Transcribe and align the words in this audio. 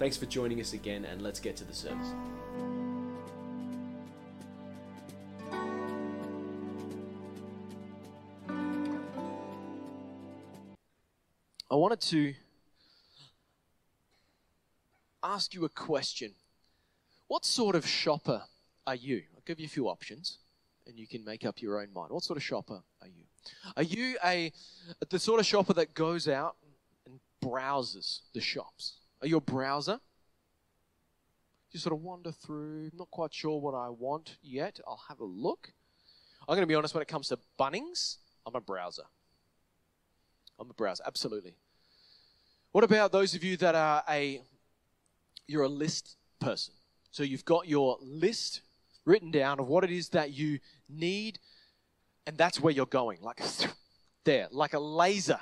Thanks 0.00 0.16
for 0.16 0.24
joining 0.24 0.62
us 0.62 0.72
again, 0.72 1.04
and 1.04 1.20
let's 1.20 1.38
get 1.38 1.56
to 1.56 1.64
the 1.64 1.74
service. 1.74 2.14
I 11.70 11.74
wanted 11.74 12.00
to 12.00 12.32
ask 15.22 15.52
you 15.52 15.66
a 15.66 15.68
question. 15.68 16.32
What 17.28 17.44
sort 17.44 17.76
of 17.76 17.86
shopper 17.86 18.44
are 18.86 18.94
you? 18.94 19.24
I'll 19.34 19.42
give 19.44 19.60
you 19.60 19.66
a 19.66 19.68
few 19.68 19.86
options 19.86 20.38
and 20.86 20.98
you 20.98 21.06
can 21.06 21.22
make 21.26 21.44
up 21.44 21.60
your 21.60 21.78
own 21.78 21.92
mind. 21.92 22.10
What 22.10 22.22
sort 22.22 22.38
of 22.38 22.42
shopper 22.42 22.80
are 23.02 23.08
you? 23.08 23.24
Are 23.76 23.82
you 23.82 24.16
a 24.24 24.50
the 25.10 25.18
sort 25.18 25.40
of 25.40 25.46
shopper 25.46 25.74
that 25.74 25.92
goes 25.92 26.26
out 26.26 26.56
and 27.04 27.20
browses 27.42 28.22
the 28.32 28.40
shops? 28.40 28.99
Are 29.22 29.26
you 29.26 29.36
a 29.36 29.40
browser? 29.40 30.00
You 31.72 31.78
sort 31.78 31.92
of 31.92 32.02
wander 32.02 32.32
through, 32.32 32.90
not 32.94 33.10
quite 33.10 33.32
sure 33.32 33.60
what 33.60 33.74
I 33.74 33.90
want 33.90 34.36
yet. 34.42 34.80
I'll 34.86 35.02
have 35.08 35.20
a 35.20 35.24
look. 35.24 35.72
I'm 36.48 36.56
going 36.56 36.62
to 36.62 36.66
be 36.66 36.74
honest 36.74 36.94
when 36.94 37.02
it 37.02 37.08
comes 37.08 37.28
to 37.28 37.38
Bunnings, 37.58 38.16
I'm 38.46 38.56
a 38.56 38.60
browser. 38.60 39.04
I'm 40.58 40.68
a 40.68 40.74
browser, 40.74 41.04
absolutely. 41.06 41.54
What 42.72 42.82
about 42.84 43.12
those 43.12 43.34
of 43.34 43.44
you 43.44 43.56
that 43.58 43.74
are 43.74 44.02
a 44.08 44.42
you're 45.46 45.62
a 45.62 45.68
list 45.68 46.16
person? 46.40 46.74
So 47.10 47.22
you've 47.22 47.44
got 47.44 47.68
your 47.68 47.98
list 48.00 48.62
written 49.04 49.30
down 49.30 49.60
of 49.60 49.68
what 49.68 49.84
it 49.84 49.90
is 49.90 50.10
that 50.10 50.32
you 50.32 50.60
need, 50.88 51.38
and 52.26 52.36
that's 52.36 52.60
where 52.60 52.72
you're 52.72 52.86
going, 52.86 53.18
like 53.22 53.40
there, 54.24 54.48
like 54.50 54.74
a 54.74 54.78
laser, 54.78 55.40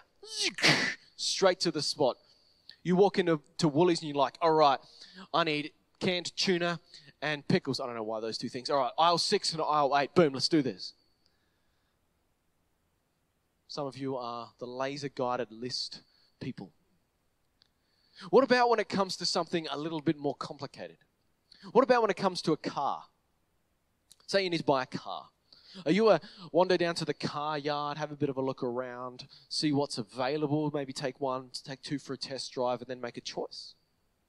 straight 1.17 1.61
to 1.61 1.71
the 1.71 1.83
spot. 1.83 2.17
You 2.89 2.97
walk 2.97 3.19
into 3.19 3.42
to 3.58 3.69
Woolies 3.69 4.00
and 4.00 4.08
you're 4.08 4.17
like, 4.17 4.39
all 4.41 4.55
right, 4.55 4.78
I 5.34 5.44
need 5.44 5.72
canned 6.00 6.34
tuna 6.34 6.81
and 7.20 7.47
pickles. 7.47 7.81
I 7.81 7.86
don't 7.86 7.94
know 7.94 8.03
why 8.03 8.20
those 8.20 8.39
two 8.39 8.48
things. 8.48 8.70
All 8.70 8.78
right, 8.78 8.92
aisle 8.98 9.19
six 9.19 9.53
and 9.53 9.61
aisle 9.61 9.94
eight. 9.98 10.14
Boom, 10.14 10.33
let's 10.33 10.48
do 10.48 10.62
this. 10.62 10.94
Some 13.66 13.86
of 13.86 13.98
you 13.98 14.16
are 14.16 14.48
the 14.59 14.64
laser 14.64 15.11
guided 15.11 15.53
list 15.53 16.00
people. 16.41 16.72
What 18.31 18.42
about 18.42 18.70
when 18.70 18.81
it 18.81 18.89
comes 18.89 19.19
to 19.19 19.27
something 19.27 19.69
a 19.70 19.77
little 19.77 20.00
bit 20.00 20.16
more 20.16 20.34
complicated? 20.34 20.97
What 21.72 21.83
about 21.84 22.00
when 22.00 22.11
it 22.11 22.16
comes 22.16 22.41
to 22.41 22.53
a 22.53 22.56
car? 22.56 23.03
Say 24.27 24.44
you 24.44 24.48
need 24.48 24.59
to 24.59 24.64
buy 24.64 24.84
a 24.84 24.86
car. 24.86 25.28
Are 25.85 25.93
you 25.93 26.11
a 26.11 26.21
wander 26.53 26.77
down 26.77 26.95
to 26.97 27.05
the 27.05 27.15
car 27.15 27.59
yard, 27.59 27.99
have 27.99 28.13
a 28.13 28.17
bit 28.17 28.29
of 28.29 28.37
a 28.37 28.43
look 28.43 28.63
around, 28.63 29.27
see 29.49 29.73
what's 29.73 29.99
available, 29.99 30.71
maybe 30.73 30.93
take 30.93 31.21
one, 31.21 31.51
take 31.65 31.83
two 31.83 31.99
for 31.99 32.15
a 32.15 32.19
test 32.19 32.53
drive, 32.53 32.81
and 32.81 32.89
then 32.89 33.01
make 33.01 33.17
a 33.17 33.21
choice? 33.21 33.75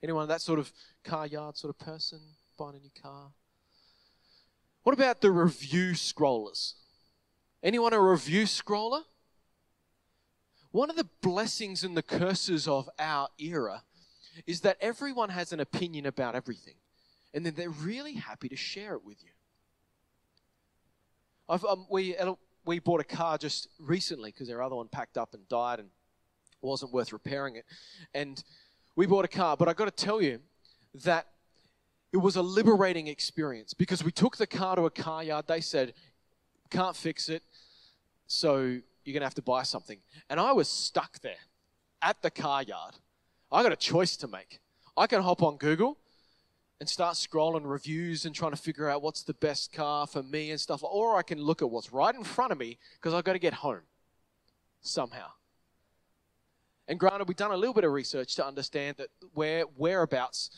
Anyone 0.04 0.28
that 0.28 0.42
sort 0.42 0.60
of 0.60 0.72
car 1.04 1.28
yard 1.28 1.58
sort 1.58 1.70
of 1.70 1.80
person 1.80 2.20
buying 2.58 2.76
a 2.76 2.80
new 2.80 2.92
car? 3.02 3.32
What 4.84 4.94
about 4.94 5.22
the 5.22 5.32
review 5.32 5.92
scrollers? 5.92 6.74
Anyone 7.62 7.94
a 7.94 8.02
review 8.02 8.44
scroller? 8.44 9.04
One 10.72 10.90
of 10.90 10.96
the 10.96 11.08
blessings 11.22 11.84
and 11.84 11.98
the 11.98 12.04
curses 12.04 12.68
of 12.68 12.90
our 13.00 13.30
era 13.40 13.84
is 14.46 14.62
that 14.62 14.78
everyone 14.80 15.30
has 15.30 15.52
an 15.52 15.60
opinion 15.60 16.06
about 16.06 16.36
everything, 16.36 16.76
and 17.34 17.46
then 17.46 17.56
they're 17.56 17.70
really 17.70 18.14
happy 18.14 18.48
to 18.50 18.56
share 18.56 18.94
it 18.94 19.04
with 19.04 19.24
you. 19.24 19.32
Um, 21.50 21.88
we, 21.90 22.16
we 22.64 22.78
bought 22.78 23.00
a 23.00 23.04
car 23.04 23.40
just 23.40 23.70
recently 23.80 24.32
because 24.32 24.52
our 24.52 24.62
other 24.62 24.76
one 24.76 24.88
packed 24.88 25.18
up 25.18 25.34
and 25.34 25.48
died 25.50 25.80
and 25.80 25.90
wasn't 26.62 26.94
worth 26.94 27.12
repairing 27.12 27.56
it. 27.56 27.66
And 28.14 28.44
we 28.96 29.08
bought 29.08 29.26
a 29.26 29.30
car, 29.30 29.58
but 29.58 29.68
I've 29.68 29.76
got 29.76 29.86
to 29.86 30.06
tell 30.06 30.22
you 30.22 30.40
that 31.04 31.26
it 32.14 32.18
was 32.18 32.36
a 32.36 32.42
liberating 32.44 33.08
experience 33.08 33.74
because 33.74 34.04
we 34.04 34.12
took 34.12 34.38
the 34.38 34.46
car 34.46 34.76
to 34.76 34.84
a 34.84 34.92
car 34.92 35.24
yard. 35.24 35.46
They 35.48 35.62
said, 35.62 35.94
can't 36.70 36.96
fix 36.96 37.30
it, 37.30 37.42
so 38.28 38.58
you're 39.04 39.14
going 39.14 39.22
to 39.22 39.26
have 39.26 39.34
to 39.36 39.42
buy 39.42 39.64
something. 39.64 39.98
And 40.30 40.40
I 40.40 40.52
was 40.52 40.68
stuck 40.68 41.20
there 41.22 41.48
at 42.02 42.22
the 42.22 42.30
car 42.30 42.62
yard. 42.62 42.96
I 43.52 43.64
got 43.64 43.72
a 43.72 43.78
choice 43.78 44.16
to 44.18 44.28
make. 44.28 44.60
I 44.96 45.08
can 45.08 45.24
hop 45.24 45.42
on 45.42 45.58
Google 45.58 45.98
and 46.80 46.88
start 46.88 47.16
scrolling 47.16 47.64
reviews 47.64 48.26
and 48.26 48.34
trying 48.34 48.52
to 48.52 48.58
figure 48.58 48.90
out 48.90 49.02
what's 49.02 49.24
the 49.24 49.34
best 49.34 49.74
car 49.74 50.08
for 50.08 50.24
me 50.24 50.52
and 50.52 50.60
stuff, 50.60 50.82
or 50.84 51.18
I 51.18 51.22
can 51.22 51.40
look 51.40 51.62
at 51.62 51.70
what's 51.70 51.92
right 51.92 52.16
in 52.16 52.24
front 52.24 52.52
of 52.52 52.58
me 52.58 52.78
because 52.96 53.14
I've 53.14 53.24
got 53.24 53.34
to 53.34 53.40
get 53.40 53.56
home 53.56 53.82
somehow. 54.82 55.28
And 56.88 57.00
granted, 57.00 57.28
we've 57.28 57.38
done 57.38 57.52
a 57.52 57.58
little 57.58 57.74
bit 57.74 57.84
of 57.84 57.92
research 57.92 58.36
to 58.36 58.46
understand 58.46 58.98
that 58.98 59.10
where 59.34 59.64
whereabouts 59.64 60.50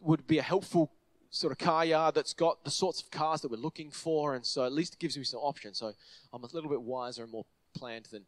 would 0.00 0.26
be 0.26 0.38
a 0.38 0.42
helpful 0.42 0.92
sort 1.30 1.52
of 1.52 1.58
car 1.58 1.84
yard 1.84 2.14
that's 2.14 2.34
got 2.34 2.64
the 2.64 2.70
sorts 2.70 3.00
of 3.00 3.10
cars 3.10 3.40
that 3.42 3.50
we're 3.50 3.56
looking 3.56 3.90
for, 3.90 4.34
and 4.34 4.44
so 4.44 4.64
at 4.64 4.72
least 4.72 4.94
it 4.94 4.98
gives 4.98 5.16
me 5.16 5.24
some 5.24 5.40
options. 5.40 5.78
So 5.78 5.92
I'm 6.32 6.42
a 6.42 6.48
little 6.52 6.68
bit 6.68 6.82
wiser 6.82 7.22
and 7.22 7.32
more 7.32 7.46
planned 7.74 8.06
than 8.06 8.24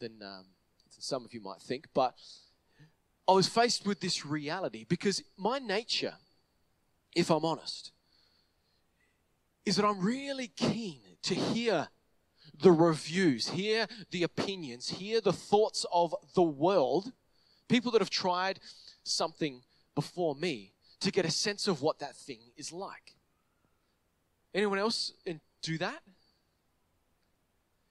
than, 0.00 0.12
um, 0.22 0.46
than 0.92 1.00
some 1.00 1.24
of 1.24 1.34
you 1.34 1.40
might 1.40 1.60
think. 1.60 1.86
But 1.94 2.14
I 3.28 3.32
was 3.32 3.48
faced 3.48 3.86
with 3.86 4.00
this 4.00 4.24
reality 4.24 4.84
because 4.88 5.22
my 5.36 5.58
nature, 5.58 6.14
if 7.14 7.30
I'm 7.30 7.44
honest, 7.44 7.92
is 9.64 9.76
that 9.76 9.84
I'm 9.84 10.00
really 10.00 10.48
keen 10.48 11.00
to 11.22 11.34
hear 11.34 11.88
the 12.60 12.72
reviews, 12.72 13.48
hear 13.50 13.86
the 14.10 14.22
opinions, 14.22 14.88
hear 14.88 15.20
the 15.20 15.32
thoughts 15.32 15.84
of 15.92 16.14
the 16.34 16.42
world, 16.42 17.12
people 17.68 17.92
that 17.92 18.00
have 18.00 18.10
tried 18.10 18.60
something 19.02 19.62
before 19.94 20.34
me, 20.34 20.72
to 21.00 21.12
get 21.12 21.24
a 21.24 21.30
sense 21.30 21.68
of 21.68 21.80
what 21.82 22.00
that 22.00 22.16
thing 22.16 22.40
is 22.56 22.72
like. 22.72 23.14
Anyone 24.54 24.78
else 24.78 25.12
do 25.62 25.78
that? 25.78 26.02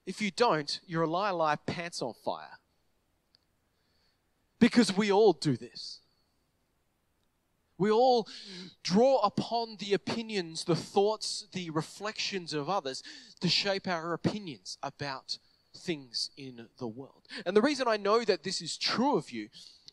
If 0.04 0.20
you 0.20 0.30
don't, 0.30 0.80
you're 0.86 1.02
a 1.02 1.06
liar, 1.06 1.56
pants 1.66 2.02
on 2.02 2.14
fire. 2.24 2.58
Because 4.58 4.94
we 4.96 5.12
all 5.12 5.32
do 5.32 5.56
this. 5.56 6.00
We 7.78 7.90
all 7.92 8.26
draw 8.82 9.20
upon 9.20 9.76
the 9.78 9.94
opinions, 9.94 10.64
the 10.64 10.76
thoughts, 10.76 11.46
the 11.52 11.70
reflections 11.70 12.52
of 12.52 12.68
others 12.68 13.02
to 13.40 13.48
shape 13.48 13.86
our 13.86 14.12
opinions 14.12 14.78
about 14.82 15.38
things 15.76 16.30
in 16.36 16.68
the 16.78 16.88
world. 16.88 17.28
And 17.46 17.56
the 17.56 17.62
reason 17.62 17.86
I 17.86 17.96
know 17.96 18.24
that 18.24 18.42
this 18.42 18.60
is 18.60 18.76
true 18.76 19.16
of 19.16 19.30
you 19.30 19.48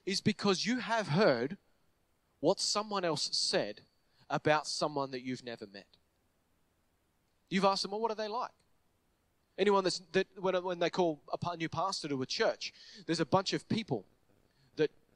is 0.05 0.19
because 0.19 0.65
you 0.65 0.79
have 0.79 1.09
heard 1.09 1.57
what 2.39 2.59
someone 2.59 3.05
else 3.05 3.29
said 3.31 3.81
about 4.29 4.67
someone 4.67 5.11
that 5.11 5.21
you've 5.21 5.43
never 5.43 5.67
met. 5.67 5.87
You've 7.49 7.65
asked 7.65 7.83
them, 7.83 7.91
well, 7.91 8.01
what 8.01 8.11
are 8.11 8.15
they 8.15 8.27
like? 8.27 8.51
Anyone 9.57 9.83
that's, 9.83 10.01
that 10.11 10.27
when, 10.37 10.55
when 10.63 10.79
they 10.79 10.89
call 10.89 11.21
a 11.31 11.57
new 11.57 11.69
pastor 11.69 12.07
to 12.09 12.21
a 12.21 12.25
church, 12.25 12.73
there's 13.05 13.19
a 13.19 13.25
bunch 13.25 13.53
of 13.53 13.69
people 13.69 14.05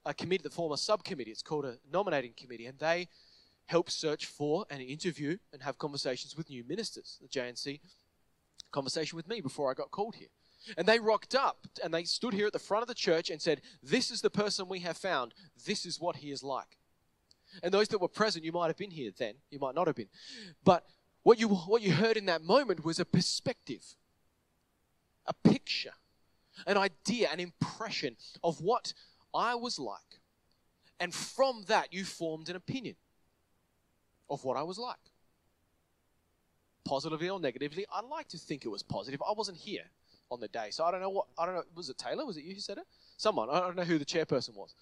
that 0.09 0.15
are 0.19 0.23
committed 0.23 0.43
that 0.45 0.53
form 0.53 0.71
a 0.71 0.77
subcommittee. 0.77 1.29
It's 1.29 1.43
called 1.43 1.65
a 1.65 1.77
nominating 1.91 2.33
committee, 2.35 2.65
and 2.65 2.79
they 2.79 3.07
help 3.67 3.91
search 3.91 4.25
for 4.25 4.65
and 4.71 4.81
interview 4.81 5.37
and 5.53 5.61
have 5.61 5.77
conversations 5.77 6.35
with 6.35 6.49
new 6.49 6.63
ministers. 6.67 7.19
The 7.21 7.27
JNC 7.27 7.79
conversation 8.71 9.15
with 9.15 9.27
me 9.27 9.39
before 9.39 9.69
I 9.69 9.75
got 9.75 9.91
called 9.91 10.15
here. 10.15 10.29
And 10.77 10.87
they 10.87 10.99
rocked 10.99 11.35
up 11.35 11.67
and 11.83 11.93
they 11.93 12.03
stood 12.05 12.33
here 12.33 12.47
at 12.47 12.53
the 12.53 12.59
front 12.59 12.81
of 12.81 12.87
the 12.87 12.95
church 12.95 13.29
and 13.29 13.39
said, 13.39 13.61
This 13.83 14.09
is 14.09 14.21
the 14.21 14.31
person 14.31 14.67
we 14.67 14.79
have 14.79 14.97
found. 14.97 15.35
This 15.65 15.85
is 15.85 15.99
what 15.99 16.17
he 16.17 16.31
is 16.31 16.43
like. 16.43 16.79
And 17.61 17.71
those 17.71 17.87
that 17.89 18.01
were 18.01 18.07
present, 18.07 18.43
you 18.43 18.51
might 18.51 18.67
have 18.67 18.77
been 18.77 18.91
here 18.91 19.11
then, 19.15 19.35
you 19.51 19.59
might 19.59 19.75
not 19.75 19.85
have 19.85 19.95
been. 19.95 20.09
But 20.63 20.85
what 21.21 21.39
you, 21.39 21.49
what 21.49 21.83
you 21.83 21.93
heard 21.93 22.17
in 22.17 22.25
that 22.25 22.43
moment 22.43 22.83
was 22.83 22.99
a 22.99 23.05
perspective 23.05 23.95
a 25.27 25.33
picture, 25.47 25.93
an 26.65 26.77
idea, 26.77 27.29
an 27.31 27.39
impression 27.39 28.15
of 28.43 28.61
what 28.61 28.93
I 29.33 29.55
was 29.55 29.79
like. 29.79 30.19
And 30.99 31.13
from 31.13 31.63
that, 31.67 31.93
you 31.93 32.03
formed 32.03 32.49
an 32.49 32.55
opinion 32.55 32.95
of 34.29 34.43
what 34.43 34.57
I 34.57 34.63
was 34.63 34.77
like. 34.77 34.97
Positively 36.85 37.29
or 37.29 37.39
negatively, 37.39 37.85
I 37.91 38.01
like 38.01 38.27
to 38.29 38.37
think 38.37 38.65
it 38.65 38.69
was 38.69 38.83
positive. 38.83 39.21
I 39.27 39.33
wasn't 39.33 39.57
here 39.57 39.83
on 40.31 40.39
the 40.39 40.47
day, 40.47 40.67
so 40.71 40.83
I 40.83 40.91
don't 40.91 41.01
know 41.01 41.09
what, 41.09 41.27
I 41.37 41.45
don't 41.45 41.55
know, 41.55 41.63
was 41.75 41.89
it 41.89 41.97
Taylor? 41.97 42.25
Was 42.25 42.37
it 42.37 42.43
you 42.43 42.53
who 42.53 42.59
said 42.59 42.77
it? 42.77 42.85
Someone, 43.17 43.49
I 43.49 43.59
don't 43.59 43.75
know 43.75 43.83
who 43.83 43.97
the 43.97 44.05
chairperson 44.05 44.55
was, 44.55 44.73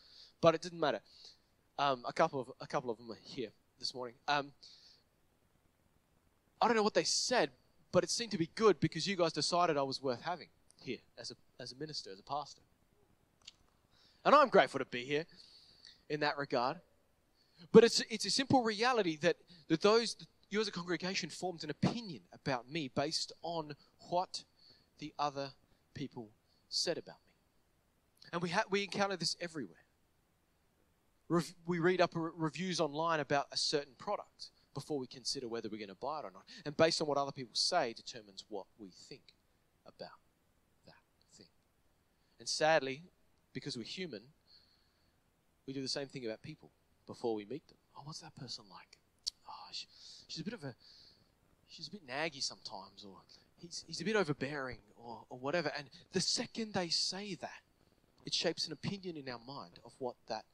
but 0.42 0.56
it 0.56 0.62
didn't 0.62 0.80
matter. 0.80 1.00
Um, 1.80 2.04
a 2.08 2.14
couple 2.14 2.42
of 2.42 2.52
a 2.60 2.66
couple 2.66 2.90
of 2.90 2.98
them 2.98 3.12
are 3.12 3.18
here 3.22 3.50
this 3.80 3.94
morning. 3.94 4.16
Um, 4.28 4.52
I 6.60 6.68
don't 6.68 6.76
know 6.76 6.84
what 6.84 6.96
they 6.96 7.04
said, 7.04 7.52
but 7.92 8.04
it 8.04 8.10
seemed 8.10 8.32
to 8.32 8.38
be 8.38 8.50
good 8.56 8.80
because 8.80 9.06
you 9.06 9.16
guys 9.16 9.32
decided 9.32 9.78
I 9.78 9.84
was 9.84 10.02
worth 10.02 10.22
having 10.22 10.48
here 10.82 10.98
as 11.20 11.32
a 11.32 11.36
as 11.62 11.72
a 11.72 11.76
minister, 11.76 12.10
as 12.12 12.20
a 12.20 12.24
pastor. 12.24 12.62
And 14.27 14.35
I'm 14.35 14.50
grateful 14.50 14.79
to 14.79 14.85
be 14.85 15.06
here 15.06 15.25
in 16.09 16.19
that 16.19 16.38
regard. 16.38 16.81
But 17.71 17.85
it's 17.85 18.01
it's 18.09 18.25
a 18.25 18.29
simple 18.29 18.62
reality 18.62 19.15
that 19.21 19.38
that 19.69 19.81
those 19.81 20.18
you 20.50 20.59
as 20.59 20.68
a 20.68 20.71
congregation 20.71 21.29
formed 21.29 21.63
an 21.63 21.69
opinion 21.69 22.24
about 22.33 22.69
me 22.69 22.89
based 22.94 23.31
on 23.41 23.71
what 24.09 24.44
the 25.00 25.13
other 25.18 25.51
people 25.94 26.31
said 26.68 26.97
about 26.97 27.15
me. 27.25 27.35
And 28.33 28.41
we, 28.41 28.50
ha- 28.50 28.63
we 28.69 28.83
encounter 28.83 29.15
this 29.15 29.38
everywhere. 29.39 29.85
We 31.65 31.79
read 31.79 32.01
up 32.01 32.12
re- 32.13 32.31
reviews 32.35 32.81
online 32.81 33.21
about 33.21 33.47
a 33.53 33.57
certain 33.57 33.94
product 33.97 34.51
before 34.74 35.00
we 35.00 35.07
consider 35.07 35.47
whether 35.47 35.69
we're 35.69 35.77
going 35.77 35.88
to 35.88 35.95
buy 35.95 36.19
it 36.19 36.25
or 36.25 36.31
not. 36.31 36.44
And 36.65 36.75
based 36.75 37.01
on 37.01 37.07
what 37.07 37.18
other 37.18 37.31
people 37.31 37.56
say, 37.56 37.94
determines 37.94 38.44
what 38.50 38.65
we 38.77 38.91
think 39.09 39.24
about 39.85 40.19
that 40.85 40.95
thing. 41.33 41.47
And 42.39 42.47
sadly, 42.47 43.03
because 43.57 43.75
we're 43.75 43.81
human, 43.81 44.21
we 45.65 45.74
do 45.74 45.81
the 45.81 45.88
same 45.88 46.06
thing 46.06 46.24
about 46.24 46.44
people 46.44 46.69
before 47.07 47.33
we 47.33 47.44
meet 47.44 47.68
them. 47.68 47.77
Oh, 47.98 48.01
what's 48.04 48.19
that 48.19 48.36
person 48.36 48.65
like? 48.69 49.00
Oh, 49.50 49.69
she, 49.71 49.88
she's 50.27 50.42
a 50.42 50.44
bit 50.44 50.54
of 50.54 50.63
a, 50.63 50.75
she's 51.68 51.88
a 51.88 51.89
bit 51.89 52.07
naggy 52.07 52.44
sometimes, 52.44 53.04
or 53.04 53.15
he's, 53.59 53.83
he's 53.88 54.00
a 54.00 54.06
bit 54.06 54.15
overbearing, 54.15 54.77
or, 54.95 55.24
or 55.31 55.39
whatever. 55.39 55.71
And 55.75 55.89
the 56.13 56.21
second 56.21 56.75
they 56.75 56.89
say 56.89 57.33
that, 57.42 57.63
it 58.27 58.33
shapes 58.36 58.68
an 58.68 58.74
opinion 58.74 59.18
in 59.18 59.27
our 59.27 59.39
mind 59.39 59.80
of 59.83 59.94
what 59.98 60.18
that 60.27 60.45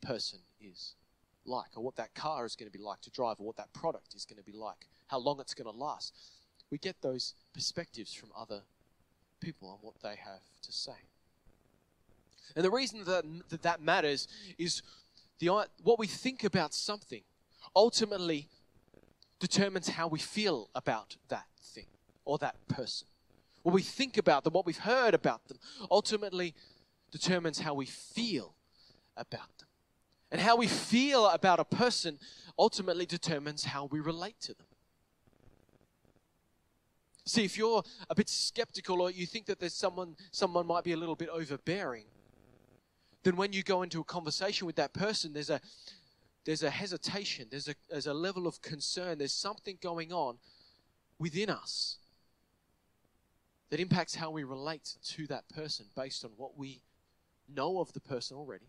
person 0.00 0.40
is 0.60 0.94
like, 1.46 1.68
or 1.76 1.84
what 1.84 1.94
that 1.94 2.12
car 2.16 2.44
is 2.44 2.56
going 2.56 2.68
to 2.68 2.76
be 2.76 2.82
like 2.82 3.02
to 3.02 3.10
drive, 3.10 3.36
or 3.38 3.46
what 3.46 3.56
that 3.56 3.72
product 3.72 4.16
is 4.16 4.24
going 4.24 4.42
to 4.42 4.50
be 4.50 4.58
like, 4.58 4.88
how 5.06 5.18
long 5.20 5.38
it's 5.38 5.54
going 5.54 5.72
to 5.72 5.78
last. 5.78 6.12
We 6.72 6.78
get 6.78 6.96
those 7.02 7.34
perspectives 7.54 8.12
from 8.12 8.30
other 8.36 8.62
people 9.40 9.68
on 9.68 9.78
what 9.80 10.02
they 10.02 10.16
have 10.16 10.42
to 10.62 10.72
say. 10.72 11.06
And 12.56 12.64
the 12.64 12.70
reason 12.70 13.04
that 13.04 13.24
that, 13.48 13.62
that 13.62 13.82
matters 13.82 14.28
is 14.58 14.82
the, 15.38 15.48
uh, 15.48 15.64
what 15.82 15.98
we 15.98 16.06
think 16.06 16.44
about 16.44 16.74
something 16.74 17.22
ultimately 17.74 18.48
determines 19.40 19.88
how 19.88 20.06
we 20.06 20.18
feel 20.18 20.68
about 20.74 21.16
that 21.28 21.46
thing 21.60 21.86
or 22.24 22.38
that 22.38 22.56
person. 22.68 23.08
What 23.62 23.74
we 23.74 23.82
think 23.82 24.16
about 24.16 24.44
them, 24.44 24.52
what 24.52 24.66
we've 24.66 24.78
heard 24.78 25.14
about 25.14 25.46
them, 25.48 25.58
ultimately 25.90 26.54
determines 27.10 27.60
how 27.60 27.74
we 27.74 27.86
feel 27.86 28.54
about 29.16 29.58
them. 29.58 29.68
And 30.30 30.40
how 30.40 30.56
we 30.56 30.66
feel 30.66 31.26
about 31.26 31.60
a 31.60 31.64
person 31.64 32.18
ultimately 32.58 33.06
determines 33.06 33.64
how 33.64 33.86
we 33.86 34.00
relate 34.00 34.40
to 34.42 34.54
them. 34.54 34.66
See, 37.24 37.44
if 37.44 37.56
you're 37.56 37.82
a 38.10 38.14
bit 38.14 38.28
skeptical 38.28 39.00
or 39.00 39.10
you 39.10 39.26
think 39.26 39.46
that 39.46 39.60
there's 39.60 39.74
someone 39.74 40.16
someone 40.32 40.66
might 40.66 40.82
be 40.82 40.92
a 40.92 40.96
little 40.96 41.14
bit 41.14 41.28
overbearing, 41.28 42.04
then 43.22 43.36
when 43.36 43.52
you 43.52 43.62
go 43.62 43.82
into 43.82 44.00
a 44.00 44.04
conversation 44.04 44.66
with 44.66 44.76
that 44.76 44.92
person, 44.92 45.32
there's 45.32 45.50
a 45.50 45.60
there's 46.44 46.62
a 46.62 46.70
hesitation, 46.70 47.46
there's 47.50 47.68
a 47.68 47.74
there's 47.90 48.06
a 48.06 48.14
level 48.14 48.46
of 48.46 48.60
concern, 48.62 49.18
there's 49.18 49.34
something 49.34 49.78
going 49.80 50.12
on 50.12 50.38
within 51.18 51.50
us 51.50 51.98
that 53.70 53.80
impacts 53.80 54.14
how 54.14 54.30
we 54.30 54.44
relate 54.44 54.96
to 55.02 55.26
that 55.28 55.48
person 55.48 55.86
based 55.96 56.24
on 56.24 56.30
what 56.36 56.58
we 56.58 56.82
know 57.54 57.80
of 57.80 57.92
the 57.92 58.00
person 58.00 58.36
already, 58.36 58.66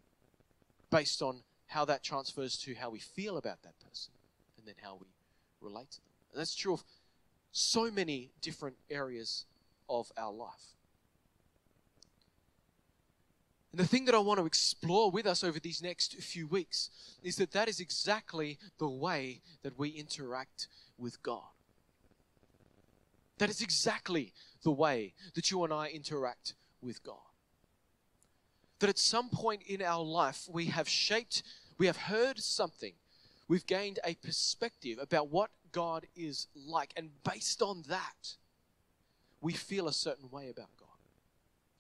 based 0.90 1.22
on 1.22 1.42
how 1.68 1.84
that 1.84 2.04
transfers 2.04 2.58
to 2.58 2.76
how 2.76 2.90
we 2.90 3.00
feel 3.00 3.38
about 3.38 3.64
that 3.64 3.78
person, 3.80 4.14
and 4.58 4.68
then 4.68 4.76
how 4.82 4.98
we 5.02 5.08
relate 5.60 5.92
to 5.92 5.98
them. 5.98 6.10
And 6.32 6.40
that's 6.40 6.56
true 6.56 6.74
of 6.74 6.84
so 7.52 7.92
many 7.92 8.32
different 8.42 8.78
areas 8.90 9.46
of 9.90 10.12
our 10.18 10.32
life. 10.32 10.78
And 13.74 13.80
the 13.80 13.88
thing 13.88 14.06
that 14.06 14.16
I 14.16 14.20
want 14.20 14.40
to 14.40 14.46
explore 14.46 15.12
with 15.12 15.26
us 15.26 15.44
over 15.44 15.60
these 15.60 15.84
next 15.84 16.16
few 16.22 16.48
weeks 16.48 16.90
is 17.22 17.36
that 17.36 17.52
that 17.52 17.68
is 17.68 17.82
exactly 17.82 18.58
the 18.78 18.88
way 18.88 19.42
that 19.64 19.78
we 19.78 19.90
interact 19.90 20.70
with 20.98 21.22
God. 21.22 21.42
That 23.40 23.50
is 23.50 23.62
exactly 23.62 24.32
the 24.64 24.72
way 24.72 25.14
that 25.34 25.52
you 25.52 25.62
and 25.66 25.74
I 25.74 25.90
interact 25.90 26.54
with 26.82 27.04
God 27.04 27.18
that 28.84 28.90
at 28.90 29.00
some 29.00 29.30
point 29.30 29.62
in 29.66 29.82
our 29.82 30.04
life 30.04 30.50
we 30.52 30.66
have 30.66 30.90
shaped, 30.90 31.42
we 31.78 31.86
have 31.86 31.96
heard 31.96 32.38
something, 32.38 32.92
we've 33.48 33.66
gained 33.66 33.98
a 34.04 34.14
perspective 34.16 34.98
about 35.02 35.30
what 35.30 35.52
God 35.72 36.06
is 36.18 36.48
like, 36.54 36.92
and 36.98 37.10
based 37.24 37.62
on 37.62 37.84
that, 37.88 38.36
we 39.40 39.54
feel 39.54 39.88
a 39.88 39.94
certain 39.94 40.30
way 40.30 40.50
about 40.50 40.68
God. 40.78 40.83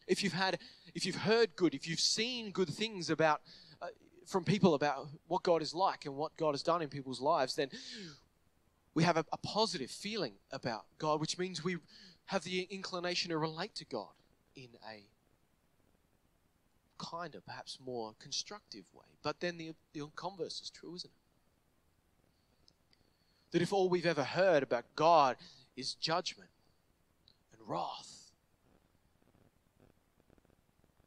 If 0.08 0.24
you've 0.24 0.34
had, 0.34 0.60
if 0.94 1.06
you've 1.06 1.16
heard 1.16 1.56
good, 1.56 1.74
if 1.74 1.88
you've 1.88 2.00
seen 2.00 2.52
good 2.52 2.70
things 2.70 3.10
about 3.10 3.42
uh, 3.82 3.88
from 4.26 4.44
people 4.44 4.74
about 4.74 5.08
what 5.28 5.44
God 5.44 5.62
is 5.62 5.74
like 5.74 6.06
and 6.06 6.16
what 6.16 6.36
God 6.38 6.52
has 6.52 6.64
done 6.64 6.82
in 6.82 6.90
people's 6.90 7.22
lives, 7.22 7.56
then 7.56 7.70
we 8.94 9.04
have 9.04 9.18
a, 9.18 9.26
a 9.32 9.38
positive 9.38 9.90
feeling 9.90 10.34
about 10.52 10.86
God, 10.98 11.20
which 11.20 11.38
means 11.38 11.64
we 11.64 11.78
have 12.26 12.44
the 12.44 12.68
inclination 12.70 13.30
to 13.30 13.38
relate 13.38 13.76
to 13.76 13.86
God 13.86 14.14
in 14.56 14.70
a 14.88 15.06
kinder, 16.98 17.42
perhaps 17.46 17.80
more 17.84 18.14
constructive 18.20 18.86
way. 18.94 19.06
But 19.24 19.40
then 19.40 19.58
the, 19.58 19.74
the 19.94 20.08
converse 20.16 20.62
is 20.62 20.70
true, 20.70 20.96
isn't 20.96 21.10
it? 21.10 21.18
That 23.52 23.62
if 23.62 23.74
all 23.74 23.90
we've 23.90 24.06
ever 24.06 24.24
heard 24.24 24.64
about 24.64 24.86
God 24.96 25.38
is 25.76 25.96
judgment 25.96 26.50
and 27.52 27.62
wrath, 27.68 28.13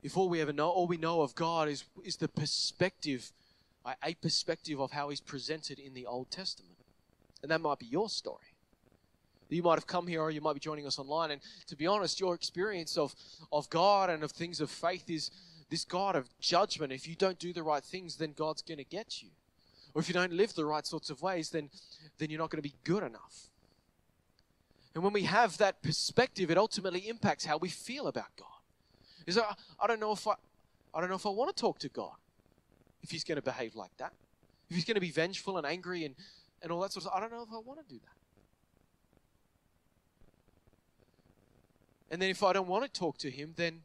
if 0.06 0.16
all 0.16 0.28
we 0.28 0.40
ever 0.40 0.52
know, 0.52 0.70
all 0.70 0.86
we 0.86 0.98
know 0.98 1.22
of 1.22 1.34
God 1.34 1.68
is, 1.68 1.82
is 2.04 2.16
the 2.16 2.28
perspective, 2.28 3.32
a 4.04 4.14
perspective 4.14 4.80
of 4.80 4.92
how 4.92 5.08
He's 5.08 5.20
presented 5.20 5.80
in 5.80 5.94
the 5.94 6.06
Old 6.06 6.30
Testament, 6.30 6.76
and 7.42 7.50
that 7.50 7.60
might 7.60 7.80
be 7.80 7.86
your 7.86 8.08
story. 8.08 8.54
You 9.48 9.64
might 9.64 9.74
have 9.74 9.88
come 9.88 10.06
here 10.06 10.22
or 10.22 10.30
you 10.30 10.40
might 10.40 10.52
be 10.54 10.60
joining 10.60 10.86
us 10.86 11.00
online. 11.00 11.32
And 11.32 11.40
to 11.66 11.76
be 11.76 11.88
honest, 11.88 12.20
your 12.20 12.36
experience 12.36 12.96
of, 12.96 13.16
of 13.52 13.68
God 13.68 14.08
and 14.10 14.22
of 14.22 14.30
things 14.30 14.60
of 14.60 14.70
faith 14.70 15.10
is 15.10 15.32
this 15.70 15.84
God 15.84 16.14
of 16.14 16.28
judgment. 16.38 16.92
If 16.92 17.08
you 17.08 17.16
don't 17.16 17.38
do 17.38 17.52
the 17.52 17.64
right 17.64 17.82
things, 17.82 18.16
then 18.16 18.32
God's 18.36 18.62
going 18.62 18.78
to 18.78 18.84
get 18.84 19.22
you. 19.22 19.28
Or 19.92 20.00
if 20.00 20.08
you 20.08 20.14
don't 20.14 20.32
live 20.32 20.54
the 20.54 20.64
right 20.64 20.86
sorts 20.86 21.10
of 21.10 21.20
ways, 21.20 21.50
then, 21.50 21.68
then 22.18 22.30
you're 22.30 22.40
not 22.40 22.50
going 22.50 22.62
to 22.62 22.68
be 22.68 22.74
good 22.84 23.02
enough. 23.02 23.50
And 24.94 25.02
when 25.02 25.12
we 25.12 25.22
have 25.22 25.58
that 25.58 25.82
perspective, 25.82 26.50
it 26.50 26.58
ultimately 26.58 27.08
impacts 27.08 27.44
how 27.44 27.56
we 27.56 27.68
feel 27.68 28.06
about 28.06 28.36
God. 28.36 28.55
Is 29.26 29.34
that, 29.34 29.58
I 29.80 29.86
don't 29.86 30.00
know 30.00 30.12
if 30.12 30.26
I, 30.26 30.34
I 30.94 31.00
don't 31.00 31.10
know 31.10 31.16
if 31.16 31.26
I 31.26 31.30
want 31.30 31.54
to 31.54 31.60
talk 31.60 31.78
to 31.80 31.88
God 31.88 32.14
if 33.02 33.10
He's 33.10 33.24
going 33.24 33.36
to 33.36 33.42
behave 33.42 33.74
like 33.74 33.96
that. 33.98 34.12
If 34.70 34.76
He's 34.76 34.84
going 34.84 34.94
to 34.94 35.00
be 35.00 35.10
vengeful 35.10 35.58
and 35.58 35.66
angry 35.66 36.04
and, 36.04 36.14
and 36.62 36.72
all 36.72 36.80
that 36.80 36.92
sort 36.92 37.04
of 37.04 37.10
stuff. 37.10 37.14
I 37.16 37.20
don't 37.20 37.32
know 37.32 37.42
if 37.42 37.52
I 37.52 37.58
want 37.58 37.86
to 37.86 37.94
do 37.94 38.00
that. 38.00 38.12
And 42.10 42.22
then 42.22 42.30
if 42.30 42.42
I 42.42 42.52
don't 42.52 42.68
want 42.68 42.84
to 42.84 43.00
talk 43.00 43.18
to 43.18 43.30
Him, 43.30 43.52
then 43.56 43.82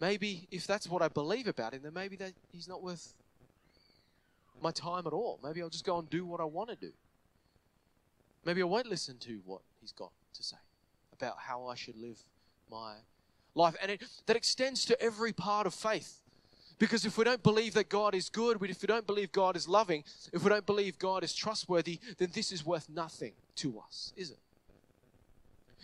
maybe 0.00 0.48
if 0.50 0.66
that's 0.66 0.88
what 0.88 1.02
I 1.02 1.08
believe 1.08 1.46
about 1.46 1.74
him, 1.74 1.82
then 1.82 1.94
maybe 1.94 2.16
that 2.16 2.32
he's 2.52 2.68
not 2.68 2.82
worth 2.82 3.14
my 4.62 4.70
time 4.70 5.06
at 5.06 5.12
all. 5.12 5.38
Maybe 5.42 5.62
I'll 5.62 5.70
just 5.70 5.84
go 5.84 5.98
and 5.98 6.08
do 6.08 6.24
what 6.24 6.40
I 6.40 6.44
want 6.44 6.70
to 6.70 6.76
do. 6.76 6.92
Maybe 8.44 8.62
I 8.62 8.64
won't 8.64 8.86
listen 8.86 9.18
to 9.18 9.40
what 9.44 9.62
he's 9.80 9.92
got 9.92 10.12
to 10.34 10.42
say 10.42 10.56
about 11.12 11.36
how 11.38 11.66
I 11.66 11.74
should 11.74 11.96
live 11.96 12.18
my 12.70 12.94
life. 13.56 13.74
And 13.82 13.92
it, 13.92 14.02
that 14.26 14.36
extends 14.36 14.84
to 14.86 15.00
every 15.00 15.32
part 15.32 15.66
of 15.66 15.74
faith. 15.74 16.20
Because 16.78 17.06
if 17.06 17.16
we 17.16 17.24
don't 17.24 17.42
believe 17.42 17.74
that 17.74 17.88
God 17.88 18.14
is 18.14 18.28
good, 18.28 18.62
if 18.62 18.82
we 18.82 18.86
don't 18.86 19.06
believe 19.06 19.32
God 19.32 19.56
is 19.56 19.66
loving, 19.66 20.04
if 20.32 20.42
we 20.42 20.50
don't 20.50 20.66
believe 20.66 20.98
God 20.98 21.24
is 21.24 21.34
trustworthy, 21.34 21.98
then 22.18 22.28
this 22.34 22.52
is 22.52 22.66
worth 22.66 22.88
nothing 22.90 23.32
to 23.56 23.78
us, 23.78 24.12
is 24.16 24.30
it? 24.30 24.38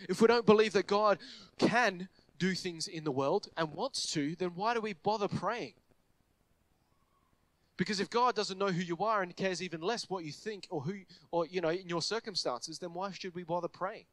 If 0.07 0.21
we 0.21 0.27
don't 0.27 0.45
believe 0.45 0.73
that 0.73 0.85
God 0.85 1.17
can 1.57 2.09
do 2.37 2.53
things 2.53 2.87
in 2.87 3.03
the 3.03 3.11
world 3.11 3.47
and 3.57 3.73
wants 3.73 4.11
to, 4.13 4.35
then 4.35 4.51
why 4.55 4.73
do 4.73 4.81
we 4.81 4.93
bother 4.93 5.27
praying? 5.27 5.73
Because 7.75 7.99
if 7.99 8.09
God 8.09 8.35
doesn't 8.35 8.59
know 8.59 8.67
who 8.67 8.81
you 8.81 8.97
are 8.99 9.23
and 9.23 9.35
cares 9.35 9.61
even 9.61 9.81
less 9.81 10.09
what 10.09 10.23
you 10.23 10.31
think 10.31 10.67
or 10.69 10.81
who 10.81 10.99
or 11.31 11.47
you 11.47 11.59
know 11.59 11.69
in 11.69 11.89
your 11.89 12.03
circumstances, 12.03 12.77
then 12.77 12.93
why 12.93 13.11
should 13.11 13.33
we 13.33 13.43
bother 13.43 13.67
praying? 13.67 14.05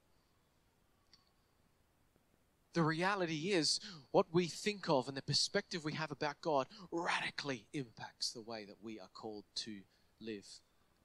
The 2.72 2.82
reality 2.82 3.52
is 3.52 3.80
what 4.12 4.26
we 4.32 4.46
think 4.46 4.88
of 4.88 5.08
and 5.08 5.16
the 5.16 5.22
perspective 5.22 5.84
we 5.84 5.94
have 5.94 6.12
about 6.12 6.40
God 6.40 6.68
radically 6.92 7.66
impacts 7.72 8.30
the 8.30 8.42
way 8.42 8.64
that 8.64 8.76
we 8.82 9.00
are 9.00 9.08
called 9.12 9.44
to 9.56 9.78
live 10.20 10.46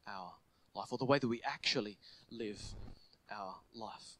our 0.07 0.33
life 0.75 0.87
or 0.91 0.97
the 0.97 1.05
way 1.05 1.17
that 1.17 1.27
we 1.27 1.41
actually 1.43 1.97
live 2.29 2.61
our 3.31 3.55
life. 3.73 4.17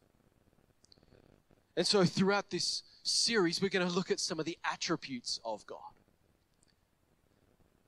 And 1.78 1.86
so 1.86 2.04
throughout 2.06 2.50
this 2.50 2.84
series, 3.04 3.62
we're 3.62 3.70
going 3.70 3.88
to 3.88 3.94
look 3.94 4.10
at 4.10 4.20
some 4.20 4.40
of 4.40 4.46
the 4.46 4.58
attributes 4.64 5.40
of 5.44 5.68
God. 5.68 5.80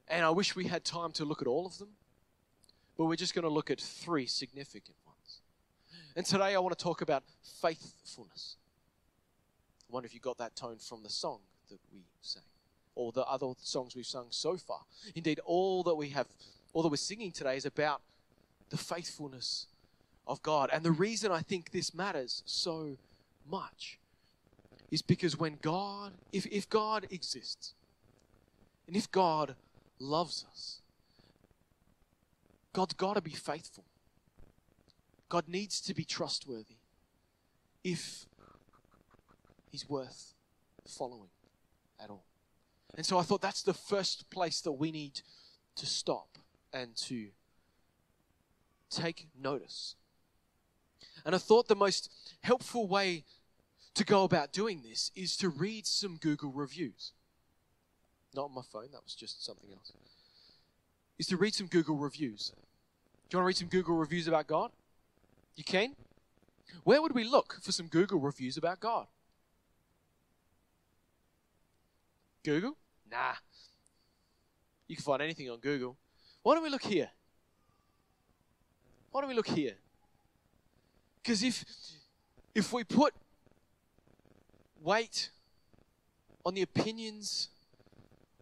And 0.08 0.24
I 0.24 0.30
wish 0.30 0.56
we 0.56 0.66
had 0.66 0.84
time 0.84 1.12
to 1.14 1.26
look 1.26 1.42
at 1.42 1.48
all 1.48 1.66
of 1.66 1.78
them, 1.80 1.90
but 2.98 3.06
we're 3.06 3.16
just 3.16 3.34
going 3.34 3.44
to 3.44 3.50
look 3.50 3.72
at 3.72 3.82
three 3.82 4.26
significant 4.26 4.98
ones. 5.06 5.42
And 6.16 6.26
today 6.26 6.56
I 6.56 6.60
want 6.60 6.78
to 6.78 6.84
talk 6.84 7.02
about 7.02 7.24
faithfulness. 7.62 8.58
I 9.89 9.94
wonder 9.94 10.06
if 10.08 10.13
you 10.13 10.20
got 10.20 10.38
that 10.38 10.56
tone 10.56 10.77
from 10.77 11.03
the 11.03 11.10
song 11.10 11.39
that 11.70 11.79
we 11.94 12.01
sang 12.22 12.44
or 12.96 13.12
the 13.12 13.25
other 13.25 13.53
songs 13.62 13.96
we've 13.96 14.06
sung 14.06 14.27
so 14.32 14.58
far. 14.58 14.82
Indeed, 15.15 15.39
all 15.46 15.84
that 15.84 15.96
we 15.96 16.10
have, 16.10 16.27
all 16.74 16.82
that 16.82 16.89
we're 16.89 16.98
singing 16.98 17.32
today 17.32 17.56
is 17.56 17.65
about 17.65 18.01
the 18.70 18.77
faithfulness 18.77 19.67
of 20.25 20.41
God. 20.41 20.70
And 20.74 20.84
the 20.84 20.91
reason 20.91 21.32
I 21.32 21.41
think 21.41 21.72
this 21.72 21.94
matters 21.94 22.41
so 22.46 22.98
much 23.50 24.00
is 24.89 25.01
because 25.01 25.38
when 25.38 25.58
God, 25.62 26.13
if, 26.34 26.46
if 26.48 26.70
God 26.70 27.08
exists, 27.12 27.74
and 28.88 28.96
if 28.96 29.12
God 29.12 29.56
loves 30.00 30.46
us, 30.50 30.82
God's 32.74 32.94
got 32.94 33.15
to 33.15 33.22
be 33.22 33.32
faithful. 33.32 33.84
God 35.29 35.46
needs 35.48 35.82
to 35.82 35.94
be 35.94 36.06
trustworthy 36.06 36.77
if 37.84 38.25
He's 39.72 39.90
worth 39.90 40.34
following 40.88 41.30
at 42.02 42.10
all. 42.10 42.24
And 42.96 43.06
so 43.06 43.18
I 43.18 43.24
thought 43.24 43.42
that's 43.42 43.64
the 43.64 43.74
first 43.74 44.30
place 44.30 44.62
that 44.62 44.72
we 44.72 44.92
need 44.92 45.22
to 45.76 45.86
stop 45.86 46.38
and 46.74 46.96
to 46.96 47.28
take 48.90 49.28
notice. 49.40 49.96
And 51.26 51.36
I 51.36 51.38
thought 51.38 51.68
the 51.68 51.76
most 51.76 52.10
helpful 52.42 52.88
way 52.88 53.26
to 53.94 54.04
go 54.04 54.24
about 54.24 54.54
doing 54.54 54.82
this 54.88 55.12
is 55.16 55.36
to 55.38 55.50
read 55.50 55.86
some 55.86 56.18
Google 56.18 56.52
reviews. 56.52 57.12
Not 58.36 58.46
on 58.46 58.56
my 58.56 58.62
phone, 58.72 58.90
that 58.92 59.04
was 59.04 59.16
just 59.16 59.46
something 59.46 59.70
else. 59.72 59.92
Is 61.18 61.28
to 61.28 61.38
read 61.38 61.56
some 61.56 61.68
Google 61.68 61.96
reviews. 61.96 62.54
Do 63.30 63.36
you 63.36 63.40
want 63.40 63.44
to 63.44 63.48
read 63.48 63.58
some 63.58 63.68
Google 63.68 63.96
reviews 63.96 64.28
about 64.28 64.48
God? 64.48 64.72
You 65.56 65.64
can? 65.64 65.96
Where 66.84 67.02
would 67.02 67.16
we 67.16 67.24
look 67.24 67.58
for 67.62 67.72
some 67.72 67.88
Google 67.88 68.20
reviews 68.20 68.56
about 68.58 68.80
God? 68.80 69.08
Google? 72.48 72.77
Nah. 73.12 73.34
You 74.88 74.96
can 74.96 75.04
find 75.04 75.22
anything 75.22 75.50
on 75.50 75.60
Google. 75.60 75.98
Why 76.44 76.56
don't 76.56 76.63
we 76.63 76.70
look 76.70 76.84
here? 76.84 77.10
Why 79.12 79.20
don't 79.20 79.27
we 79.27 79.36
look 79.36 79.50
here? 79.50 79.75
Because 81.22 81.44
if 81.44 81.66
if 82.56 82.72
we 82.72 82.86
put 82.86 83.13
weight 84.82 85.30
on 86.46 86.54
the 86.54 86.62
opinions 86.62 87.50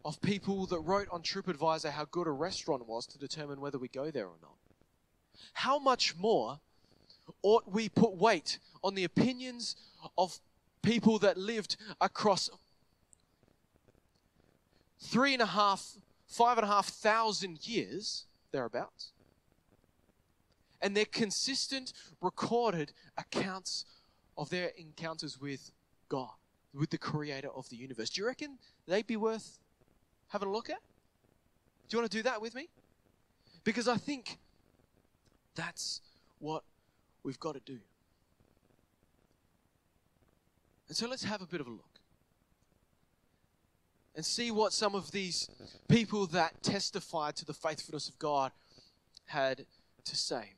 of 0.04 0.22
people 0.22 0.68
that 0.68 0.80
wrote 0.82 1.08
on 1.12 1.24
TripAdvisor 1.24 1.90
how 1.90 2.06
good 2.06 2.28
a 2.28 2.32
restaurant 2.32 2.88
was 2.88 3.08
to 3.08 3.18
determine 3.18 3.60
whether 3.60 3.80
we 3.80 3.88
go 3.88 4.12
there 4.12 4.28
or 4.28 4.38
not, 4.40 4.58
how 5.54 5.80
much 5.80 6.16
more 6.16 6.60
ought 7.42 7.72
we 7.72 7.90
put 7.90 8.16
weight 8.16 8.60
on 8.84 8.94
the 8.94 9.04
opinions 9.04 9.76
of 10.16 10.40
people 10.84 11.18
that 11.18 11.38
lived 11.38 11.76
across 12.00 12.52
three 15.00 15.34
and 15.34 15.42
a 15.42 15.48
half, 15.48 15.98
five 16.28 16.58
and 16.58 16.66
a 16.66 16.70
half 16.70 16.88
thousand 16.88 17.68
years, 17.68 18.26
thereabouts, 18.52 19.12
and 20.82 20.96
their 20.96 21.06
consistent 21.06 21.94
recorded 22.22 22.92
accounts 23.18 23.86
of 24.38 24.50
their 24.50 24.72
encounters 24.78 25.40
with 25.40 25.72
God, 26.10 26.30
with 26.74 26.90
the 26.90 26.98
creator 26.98 27.50
of 27.50 27.70
the 27.70 27.76
universe. 27.76 28.10
Do 28.10 28.22
you 28.22 28.28
reckon 28.28 28.58
they'd 28.88 29.08
be 29.08 29.18
worth 29.18 29.60
having 30.30 30.50
a 30.50 30.52
look 30.52 30.70
at? 30.70 30.80
Do 31.88 31.96
you 31.96 32.02
want 32.02 32.12
to 32.12 32.18
do 32.18 32.24
that 32.24 32.42
with 32.42 32.56
me? 32.56 32.68
Because 33.64 33.88
I 33.88 33.98
think 33.98 34.38
that's 35.56 36.02
what 36.40 36.64
we've 37.24 37.40
got 37.40 37.54
to 37.54 37.62
do. 37.62 37.80
And 40.88 40.96
so 40.96 41.08
let's 41.08 41.24
have 41.24 41.42
a 41.42 41.48
bit 41.48 41.62
of 41.62 41.68
a 41.68 41.72
look 41.72 42.00
and 44.16 44.26
see 44.26 44.50
what 44.50 44.72
some 44.72 44.96
of 44.96 45.12
these 45.12 45.50
people 45.90 46.26
that 46.28 46.64
testified 46.64 47.36
to 47.36 47.46
the 47.46 47.54
faithfulness 47.54 48.08
of 48.08 48.18
God 48.18 48.52
had 49.26 49.66
to 50.06 50.16
say. 50.16 50.54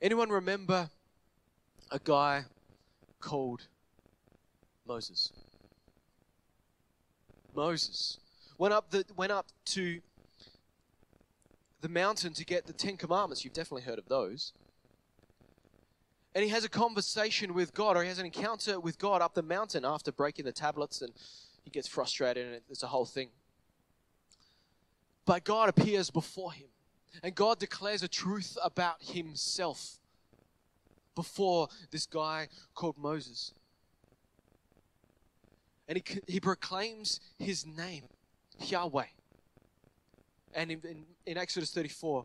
Anyone 0.00 0.28
remember 0.28 0.90
a 1.90 1.98
guy 1.98 2.44
called 3.20 3.62
Moses? 4.86 5.32
Moses 7.54 8.18
went 8.58 8.74
up 8.74 8.90
the 8.90 9.04
went 9.16 9.32
up 9.32 9.46
to 9.64 10.00
the 11.80 11.88
mountain 11.88 12.32
to 12.34 12.44
get 12.44 12.66
the 12.66 12.72
Ten 12.72 12.96
Commandments. 12.96 13.44
You've 13.44 13.54
definitely 13.54 13.82
heard 13.82 13.98
of 13.98 14.06
those. 14.08 14.52
And 16.34 16.42
he 16.42 16.50
has 16.50 16.64
a 16.64 16.68
conversation 16.68 17.54
with 17.54 17.74
God, 17.74 17.96
or 17.96 18.02
he 18.02 18.08
has 18.08 18.18
an 18.18 18.26
encounter 18.26 18.80
with 18.80 18.98
God 18.98 19.22
up 19.22 19.34
the 19.34 19.42
mountain 19.42 19.84
after 19.84 20.10
breaking 20.10 20.46
the 20.46 20.52
tablets, 20.52 21.00
and 21.00 21.12
he 21.64 21.70
gets 21.70 21.88
frustrated, 21.88 22.46
and 22.46 22.62
it's 22.70 22.82
a 22.82 22.86
whole 22.86 23.06
thing. 23.06 23.30
But 25.26 25.44
God 25.44 25.68
appears 25.68 26.10
before 26.10 26.52
him 26.52 26.68
and 27.22 27.34
God 27.34 27.58
declares 27.58 28.02
a 28.02 28.08
truth 28.08 28.58
about 28.62 28.96
himself 29.00 29.98
before 31.14 31.68
this 31.90 32.06
guy 32.06 32.48
called 32.74 32.98
Moses. 32.98 33.52
And 35.86 35.98
he, 35.98 36.20
he 36.26 36.40
proclaims 36.40 37.20
his 37.38 37.66
name, 37.66 38.04
Yahweh. 38.58 39.04
And 40.54 40.70
in, 40.70 40.80
in, 40.84 41.04
in 41.26 41.38
Exodus 41.38 41.70
34, 41.70 42.24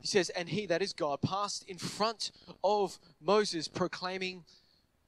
he 0.00 0.06
says, 0.06 0.30
And 0.30 0.48
he, 0.48 0.66
that 0.66 0.82
is 0.82 0.92
God, 0.92 1.22
passed 1.22 1.64
in 1.68 1.78
front 1.78 2.32
of 2.62 2.98
Moses, 3.20 3.68
proclaiming 3.68 4.44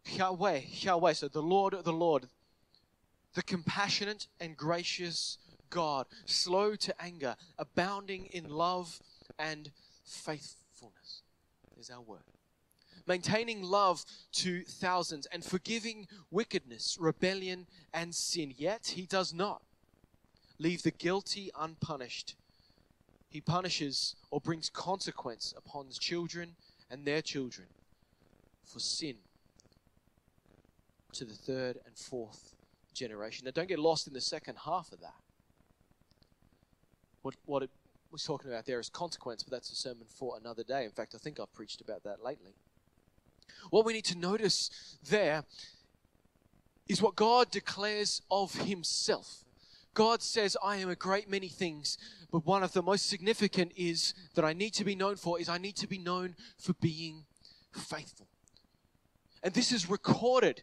Yahweh, 0.06 0.61
Yahweh. 0.68 1.12
So 1.14 1.28
the 1.28 1.42
Lord, 1.42 1.75
the 1.82 1.92
Lord, 1.92 2.28
the 3.35 3.43
compassionate 3.43 4.26
and 4.41 4.57
gracious 4.57 5.38
God, 5.71 6.07
slow 6.25 6.76
to 6.76 7.03
anger, 7.03 7.37
abounding 7.59 8.26
in 8.26 8.49
love 8.49 9.00
and 9.38 9.71
faithfulness. 10.05 11.23
Is 11.79 11.91
our 11.91 12.00
word. 12.00 12.23
Maintaining 13.07 13.62
love 13.62 14.05
to 14.35 14.62
thousands 14.62 15.26
and 15.26 15.45
forgiving 15.45 16.07
wickedness, 16.31 16.97
rebellion, 16.99 17.67
and 17.93 18.14
sin. 18.14 18.55
Yet 18.57 18.93
he 18.95 19.07
does 19.07 19.35
not 19.35 19.62
leave 20.59 20.83
the 20.83 20.93
guilty 20.93 21.50
unpunished. 21.59 22.37
He 23.29 23.41
punishes 23.41 24.14
or 24.31 24.41
brings 24.41 24.71
consequence 24.71 25.53
upon 25.57 25.91
children 25.91 26.55
and 26.91 27.05
their 27.05 27.21
children 27.21 27.67
for 28.64 28.79
sin 28.79 29.17
to 31.12 31.25
the 31.25 31.35
third 31.35 31.79
and 31.85 31.97
fourth 31.97 32.53
generation. 32.94 33.44
Now, 33.44 33.50
don't 33.50 33.68
get 33.68 33.78
lost 33.78 34.06
in 34.06 34.12
the 34.12 34.20
second 34.20 34.56
half 34.64 34.92
of 34.92 35.00
that 35.00 35.14
what, 37.24 37.34
what 37.46 37.62
it 37.62 37.70
was 38.12 38.22
talking 38.22 38.50
about 38.50 38.66
there 38.66 38.78
is 38.78 38.90
consequence, 38.90 39.42
but 39.42 39.50
that's 39.50 39.72
a 39.72 39.74
sermon 39.74 40.06
for 40.06 40.36
another 40.38 40.62
day. 40.62 40.84
In 40.84 40.90
fact, 40.90 41.14
I 41.14 41.18
think 41.18 41.40
I've 41.40 41.52
preached 41.54 41.80
about 41.80 42.04
that 42.04 42.22
lately. 42.22 42.52
What 43.70 43.86
we 43.86 43.94
need 43.94 44.04
to 44.06 44.18
notice 44.18 44.98
there 45.08 45.44
is 46.86 47.00
what 47.00 47.16
God 47.16 47.50
declares 47.50 48.20
of 48.30 48.54
Himself. 48.54 49.44
God 49.94 50.22
says, 50.22 50.54
I 50.62 50.76
am 50.76 50.90
a 50.90 50.94
great 50.94 51.30
many 51.30 51.48
things, 51.48 51.96
but 52.30 52.44
one 52.44 52.62
of 52.62 52.72
the 52.72 52.82
most 52.82 53.08
significant 53.08 53.72
is 53.74 54.12
that 54.34 54.44
I 54.44 54.52
need 54.52 54.74
to 54.74 54.84
be 54.84 54.94
known 54.94 55.16
for 55.16 55.40
is 55.40 55.48
I 55.48 55.58
need 55.58 55.76
to 55.76 55.86
be 55.86 55.98
known 55.98 56.34
for 56.58 56.74
being 56.74 57.24
faithful. 57.72 58.26
And 59.42 59.54
this 59.54 59.72
is 59.72 59.88
recorded 59.88 60.62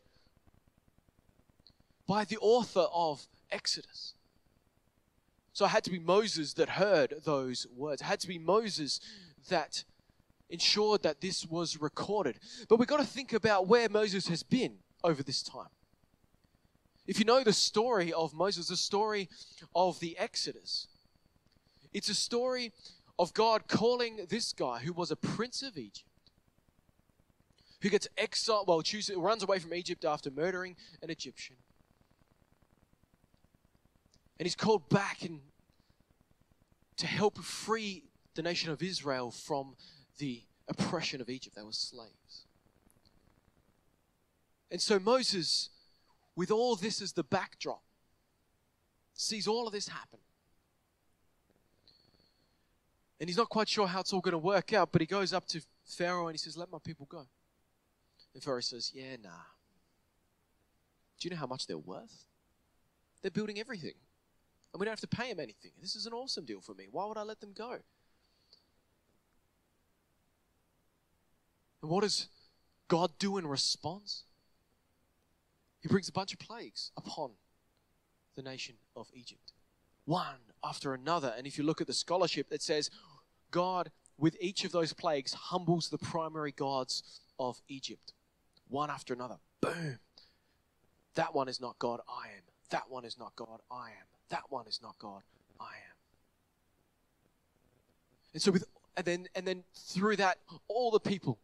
by 2.11 2.25
the 2.25 2.37
author 2.41 2.87
of 2.93 3.25
Exodus. 3.49 4.15
So 5.53 5.63
it 5.63 5.69
had 5.69 5.85
to 5.85 5.89
be 5.89 5.97
Moses 5.97 6.53
that 6.55 6.71
heard 6.71 7.13
those 7.23 7.65
words. 7.73 8.01
It 8.01 8.05
had 8.05 8.19
to 8.19 8.27
be 8.27 8.37
Moses 8.37 8.99
that 9.47 9.85
ensured 10.49 11.03
that 11.03 11.21
this 11.21 11.45
was 11.45 11.79
recorded. 11.79 12.37
But 12.67 12.79
we've 12.79 12.87
got 12.89 12.99
to 12.99 13.05
think 13.05 13.31
about 13.31 13.67
where 13.67 13.87
Moses 13.87 14.27
has 14.27 14.43
been 14.43 14.79
over 15.05 15.23
this 15.23 15.41
time. 15.41 15.69
If 17.07 17.17
you 17.17 17.23
know 17.23 17.45
the 17.45 17.53
story 17.53 18.11
of 18.11 18.33
Moses, 18.33 18.67
the 18.67 18.75
story 18.75 19.29
of 19.73 20.01
the 20.01 20.17
Exodus, 20.17 20.87
it's 21.93 22.09
a 22.09 22.13
story 22.13 22.73
of 23.17 23.33
God 23.33 23.69
calling 23.69 24.25
this 24.27 24.51
guy 24.51 24.79
who 24.79 24.91
was 24.91 25.11
a 25.11 25.15
prince 25.15 25.61
of 25.61 25.77
Egypt, 25.77 26.09
who 27.81 27.87
gets 27.87 28.09
exiled, 28.17 28.67
well, 28.67 28.81
chooses, 28.81 29.15
runs 29.15 29.43
away 29.43 29.59
from 29.59 29.73
Egypt 29.73 30.03
after 30.03 30.29
murdering 30.29 30.75
an 31.01 31.09
Egyptian, 31.09 31.55
and 34.41 34.47
he's 34.47 34.55
called 34.55 34.89
back 34.89 35.21
and 35.21 35.39
to 36.97 37.05
help 37.05 37.37
free 37.37 38.05
the 38.33 38.41
nation 38.41 38.71
of 38.71 38.81
Israel 38.81 39.29
from 39.29 39.75
the 40.17 40.41
oppression 40.67 41.21
of 41.21 41.29
Egypt. 41.29 41.55
They 41.55 41.61
were 41.61 41.71
slaves. 41.71 42.47
And 44.71 44.81
so 44.81 44.97
Moses, 44.97 45.69
with 46.35 46.49
all 46.49 46.75
this 46.75 47.03
as 47.03 47.13
the 47.13 47.23
backdrop, 47.23 47.83
sees 49.13 49.47
all 49.47 49.67
of 49.67 49.73
this 49.73 49.89
happen. 49.89 50.17
And 53.19 53.29
he's 53.29 53.37
not 53.37 53.49
quite 53.49 53.69
sure 53.69 53.85
how 53.85 53.99
it's 53.99 54.11
all 54.11 54.21
going 54.21 54.31
to 54.31 54.39
work 54.39 54.73
out, 54.73 54.91
but 54.91 55.01
he 55.01 55.05
goes 55.05 55.33
up 55.33 55.45
to 55.49 55.61
Pharaoh 55.85 56.25
and 56.25 56.33
he 56.33 56.39
says, 56.39 56.57
Let 56.57 56.71
my 56.71 56.79
people 56.83 57.05
go. 57.07 57.27
And 58.33 58.41
Pharaoh 58.41 58.61
says, 58.61 58.91
Yeah, 58.91 59.17
nah. 59.21 59.29
Do 61.19 61.27
you 61.27 61.29
know 61.29 61.37
how 61.39 61.45
much 61.45 61.67
they're 61.67 61.77
worth? 61.77 62.25
They're 63.21 63.29
building 63.29 63.59
everything. 63.59 63.93
And 64.73 64.79
we 64.79 64.85
don't 64.85 64.91
have 64.91 65.01
to 65.01 65.07
pay 65.07 65.29
them 65.29 65.39
anything. 65.39 65.71
This 65.81 65.95
is 65.95 66.05
an 66.05 66.13
awesome 66.13 66.45
deal 66.45 66.61
for 66.61 66.73
me. 66.73 66.87
Why 66.89 67.05
would 67.05 67.17
I 67.17 67.23
let 67.23 67.41
them 67.41 67.51
go? 67.55 67.77
And 71.81 71.91
what 71.91 72.01
does 72.03 72.27
God 72.87 73.11
do 73.19 73.37
in 73.37 73.47
response? 73.47 74.23
He 75.81 75.87
brings 75.87 76.07
a 76.07 76.11
bunch 76.11 76.31
of 76.33 76.39
plagues 76.39 76.91
upon 76.95 77.31
the 78.35 78.43
nation 78.43 78.75
of 78.95 79.07
Egypt, 79.13 79.51
one 80.05 80.37
after 80.63 80.93
another. 80.93 81.33
And 81.35 81.47
if 81.47 81.57
you 81.57 81.63
look 81.63 81.81
at 81.81 81.87
the 81.87 81.93
scholarship, 81.93 82.47
it 82.51 82.61
says 82.61 82.89
God, 83.49 83.91
with 84.17 84.37
each 84.39 84.63
of 84.63 84.71
those 84.71 84.93
plagues, 84.93 85.33
humbles 85.33 85.89
the 85.89 85.97
primary 85.97 86.51
gods 86.51 87.19
of 87.39 87.61
Egypt, 87.67 88.13
one 88.69 88.89
after 88.89 89.13
another. 89.13 89.37
Boom. 89.59 89.99
That 91.15 91.33
one 91.33 91.49
is 91.49 91.59
not 91.59 91.79
God, 91.79 91.99
I 92.07 92.27
am. 92.27 92.43
That 92.69 92.89
one 92.89 93.03
is 93.03 93.17
not 93.17 93.35
God, 93.35 93.59
I 93.69 93.89
am. 93.89 94.20
That 94.31 94.43
one 94.49 94.65
is 94.65 94.79
not 94.81 94.97
God, 94.97 95.21
I 95.59 95.65
am. 95.65 95.97
And 98.33 98.41
so 98.41 98.51
with 98.51 98.63
and 98.97 99.05
then 99.05 99.27
and 99.35 99.45
then 99.45 99.63
through 99.75 100.15
that, 100.15 100.39
all 100.67 100.89
the 100.89 100.99
people, 100.99 101.37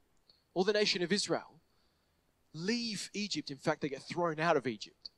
all 0.54 0.64
the 0.64 0.74
nation 0.74 1.04
of 1.04 1.12
Israel, 1.12 1.60
leave 2.54 3.10
Egypt. 3.14 3.52
In 3.52 3.58
fact, 3.58 3.82
they 3.82 3.90
get 3.90 4.02
thrown 4.02 4.40
out 4.40 4.58
of 4.58 4.66
Egypt. 4.66 5.12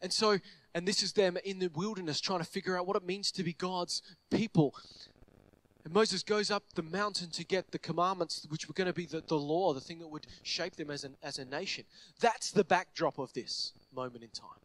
And 0.00 0.12
so, 0.12 0.38
and 0.74 0.86
this 0.86 1.02
is 1.02 1.12
them 1.14 1.38
in 1.44 1.58
the 1.58 1.68
wilderness 1.68 2.20
trying 2.20 2.40
to 2.40 2.44
figure 2.44 2.78
out 2.78 2.86
what 2.86 2.96
it 2.96 3.04
means 3.04 3.32
to 3.32 3.42
be 3.42 3.52
God's 3.52 4.00
people. 4.30 4.74
And 5.84 5.92
Moses 5.92 6.22
goes 6.22 6.50
up 6.50 6.62
the 6.74 6.82
mountain 6.82 7.30
to 7.30 7.44
get 7.44 7.72
the 7.72 7.78
commandments, 7.78 8.46
which 8.48 8.68
were 8.68 8.74
going 8.74 8.86
to 8.86 8.92
be 8.92 9.06
the, 9.06 9.22
the 9.26 9.36
law, 9.36 9.72
the 9.72 9.80
thing 9.80 9.98
that 9.98 10.08
would 10.08 10.26
shape 10.42 10.76
them 10.76 10.90
as, 10.90 11.04
an, 11.04 11.16
as 11.22 11.38
a 11.38 11.44
nation. 11.44 11.84
That's 12.20 12.50
the 12.50 12.64
backdrop 12.64 13.18
of 13.18 13.32
this 13.32 13.72
moment 13.94 14.24
in 14.24 14.30
time. 14.30 14.60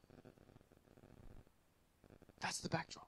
That's 2.40 2.60
the 2.60 2.70
backdrop. 2.70 3.08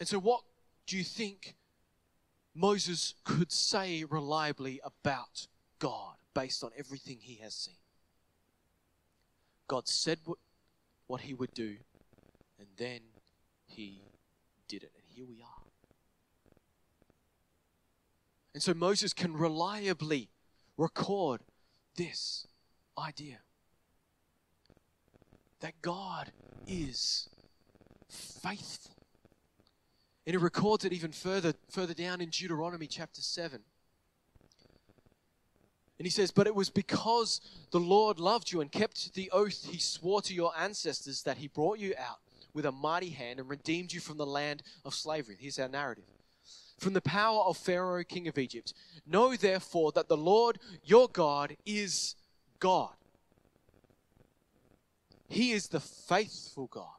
And 0.00 0.08
so, 0.08 0.18
what 0.18 0.42
do 0.86 0.96
you 0.98 1.04
think 1.04 1.54
Moses 2.54 3.14
could 3.24 3.52
say 3.52 4.04
reliably 4.04 4.80
about 4.84 5.46
God 5.78 6.16
based 6.34 6.64
on 6.64 6.70
everything 6.76 7.18
he 7.20 7.36
has 7.42 7.54
seen? 7.54 7.76
God 9.68 9.88
said 9.88 10.18
what, 10.24 10.38
what 11.06 11.22
he 11.22 11.32
would 11.32 11.54
do, 11.54 11.76
and 12.58 12.68
then 12.76 13.00
he 13.66 14.02
did 14.68 14.82
it. 14.82 14.92
And 14.94 15.04
here 15.08 15.24
we 15.26 15.40
are. 15.40 15.62
And 18.52 18.62
so 18.62 18.74
Moses 18.74 19.12
can 19.12 19.36
reliably 19.36 20.28
record 20.76 21.40
this 21.96 22.46
idea 22.98 23.38
that 25.64 25.80
God 25.80 26.30
is 26.66 27.30
faithful. 28.10 28.94
And 30.26 30.34
he 30.34 30.36
records 30.36 30.84
it 30.84 30.92
even 30.92 31.10
further 31.10 31.54
further 31.70 31.94
down 31.94 32.20
in 32.20 32.28
Deuteronomy 32.28 32.86
chapter 32.86 33.22
7. 33.22 33.60
And 35.98 36.04
he 36.04 36.10
says, 36.10 36.30
But 36.30 36.46
it 36.46 36.54
was 36.54 36.68
because 36.68 37.40
the 37.70 37.80
Lord 37.80 38.20
loved 38.20 38.52
you 38.52 38.60
and 38.60 38.70
kept 38.70 39.14
the 39.14 39.30
oath 39.30 39.66
he 39.70 39.78
swore 39.78 40.20
to 40.22 40.34
your 40.34 40.52
ancestors 40.58 41.22
that 41.22 41.38
he 41.38 41.48
brought 41.48 41.78
you 41.78 41.94
out 41.98 42.18
with 42.52 42.66
a 42.66 42.72
mighty 42.72 43.10
hand 43.10 43.40
and 43.40 43.48
redeemed 43.48 43.90
you 43.90 44.00
from 44.00 44.18
the 44.18 44.26
land 44.26 44.62
of 44.84 44.94
slavery. 44.94 45.38
Here's 45.40 45.58
our 45.58 45.68
narrative. 45.68 46.04
From 46.78 46.92
the 46.92 47.00
power 47.00 47.40
of 47.40 47.56
Pharaoh, 47.56 48.04
king 48.04 48.28
of 48.28 48.36
Egypt. 48.36 48.74
Know 49.06 49.34
therefore 49.34 49.92
that 49.92 50.08
the 50.08 50.16
Lord 50.18 50.58
your 50.84 51.08
God 51.08 51.56
is 51.64 52.16
God. 52.58 52.92
He 55.28 55.52
is 55.52 55.68
the 55.68 55.80
faithful 55.80 56.66
God, 56.66 56.98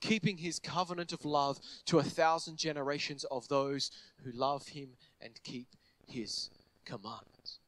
keeping 0.00 0.38
his 0.38 0.58
covenant 0.58 1.12
of 1.12 1.24
love 1.24 1.58
to 1.86 1.98
a 1.98 2.02
thousand 2.02 2.56
generations 2.56 3.24
of 3.24 3.48
those 3.48 3.90
who 4.24 4.32
love 4.32 4.68
him 4.68 4.90
and 5.20 5.42
keep 5.42 5.68
his 6.06 6.50
commandments. 6.84 7.58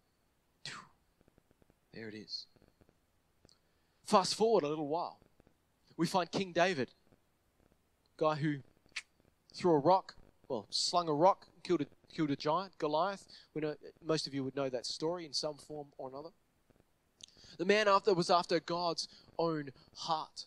There 1.92 2.08
it 2.08 2.14
is. 2.14 2.46
Fast 4.04 4.34
forward 4.34 4.64
a 4.64 4.68
little 4.68 4.88
while. 4.88 5.18
We 5.96 6.06
find 6.06 6.30
King 6.30 6.52
David, 6.52 6.90
guy 8.16 8.36
who 8.36 8.58
threw 9.54 9.72
a 9.72 9.78
rock, 9.78 10.14
well, 10.48 10.66
slung 10.70 11.08
a 11.08 11.12
rock, 11.12 11.46
killed 11.62 11.82
a, 11.82 11.86
killed 12.12 12.30
a 12.30 12.36
giant, 12.36 12.78
Goliath. 12.78 13.26
We 13.54 13.60
know, 13.60 13.74
most 14.04 14.26
of 14.26 14.34
you 14.34 14.42
would 14.42 14.56
know 14.56 14.70
that 14.70 14.86
story 14.86 15.26
in 15.26 15.32
some 15.32 15.56
form 15.56 15.88
or 15.98 16.08
another. 16.08 16.30
The 17.58 17.64
man 17.64 17.88
after 17.88 18.14
was 18.14 18.30
after 18.30 18.60
God's 18.60 19.08
own 19.38 19.70
heart. 19.96 20.46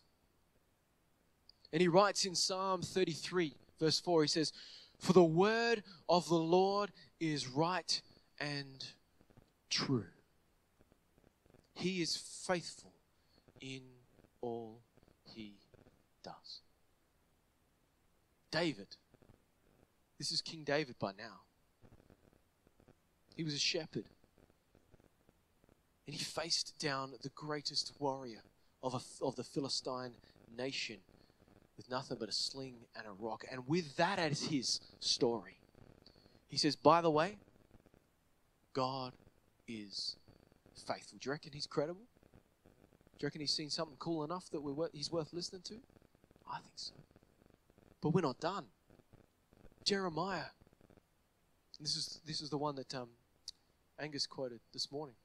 And 1.72 1.82
he 1.82 1.88
writes 1.88 2.26
in 2.26 2.36
Psalm 2.36 2.82
33, 2.82 3.56
verse 3.80 4.00
4, 4.00 4.24
he 4.24 4.28
says, 4.28 4.54
For 5.00 5.14
the 5.14 5.24
word 5.24 5.84
of 6.08 6.28
the 6.30 6.36
Lord 6.36 6.92
is 7.20 7.48
right 7.48 8.02
and 8.40 8.86
true. 9.70 10.06
He 11.74 12.02
is 12.02 12.16
faithful 12.16 12.94
in 13.60 13.82
all 14.42 14.80
he 15.34 15.56
does. 16.24 16.62
David. 18.52 18.96
This 20.18 20.32
is 20.32 20.42
King 20.42 20.64
David 20.64 20.98
by 20.98 21.12
now. 21.18 21.42
He 23.36 23.44
was 23.44 23.54
a 23.54 23.60
shepherd. 23.60 24.06
And 26.08 26.16
he 26.16 26.24
faced 26.24 26.78
down 26.80 27.14
the 27.22 27.30
greatest 27.30 27.94
warrior 28.00 28.44
of, 28.84 28.94
a, 28.94 29.26
of 29.26 29.36
the 29.36 29.44
Philistine 29.44 30.12
nation 30.56 30.98
with 31.78 31.90
nothing 31.90 32.18
but 32.20 32.30
a 32.30 32.32
sling 32.32 32.76
and 32.96 33.08
a 33.08 33.12
rock. 33.12 33.44
And 33.52 33.68
with 33.68 33.96
that 33.98 34.20
as 34.20 34.44
his 34.44 34.80
story, 35.00 35.58
he 36.48 36.58
says, 36.58 36.76
By 36.76 37.02
the 37.02 37.10
way, 37.10 37.38
God 38.74 39.14
is 39.68 40.16
faithful. 40.76 41.18
Do 41.20 41.28
you 41.28 41.32
reckon 41.32 41.54
he's 41.54 41.68
credible? 41.68 42.04
Do 43.18 43.24
you 43.24 43.28
reckon 43.28 43.42
he's 43.42 43.54
seen 43.54 43.70
something 43.70 43.98
cool 43.98 44.24
enough 44.24 44.50
that 44.52 44.62
we're, 44.62 44.90
he's 44.94 45.12
worth 45.12 45.34
listening 45.34 45.62
to? 45.64 45.76
I 46.52 46.58
think 46.60 46.74
so. 46.76 46.94
But 48.02 48.10
we're 48.10 48.22
not 48.22 48.40
done. 48.40 48.66
Jeremiah. 49.84 50.52
This 51.80 51.96
is 51.96 52.20
this 52.26 52.42
is 52.42 52.50
the 52.50 52.58
one 52.58 52.76
that 52.76 52.94
um, 52.96 53.10
Angus 54.00 54.26
quoted 54.26 54.60
this 54.74 54.92
morning. 54.92 55.16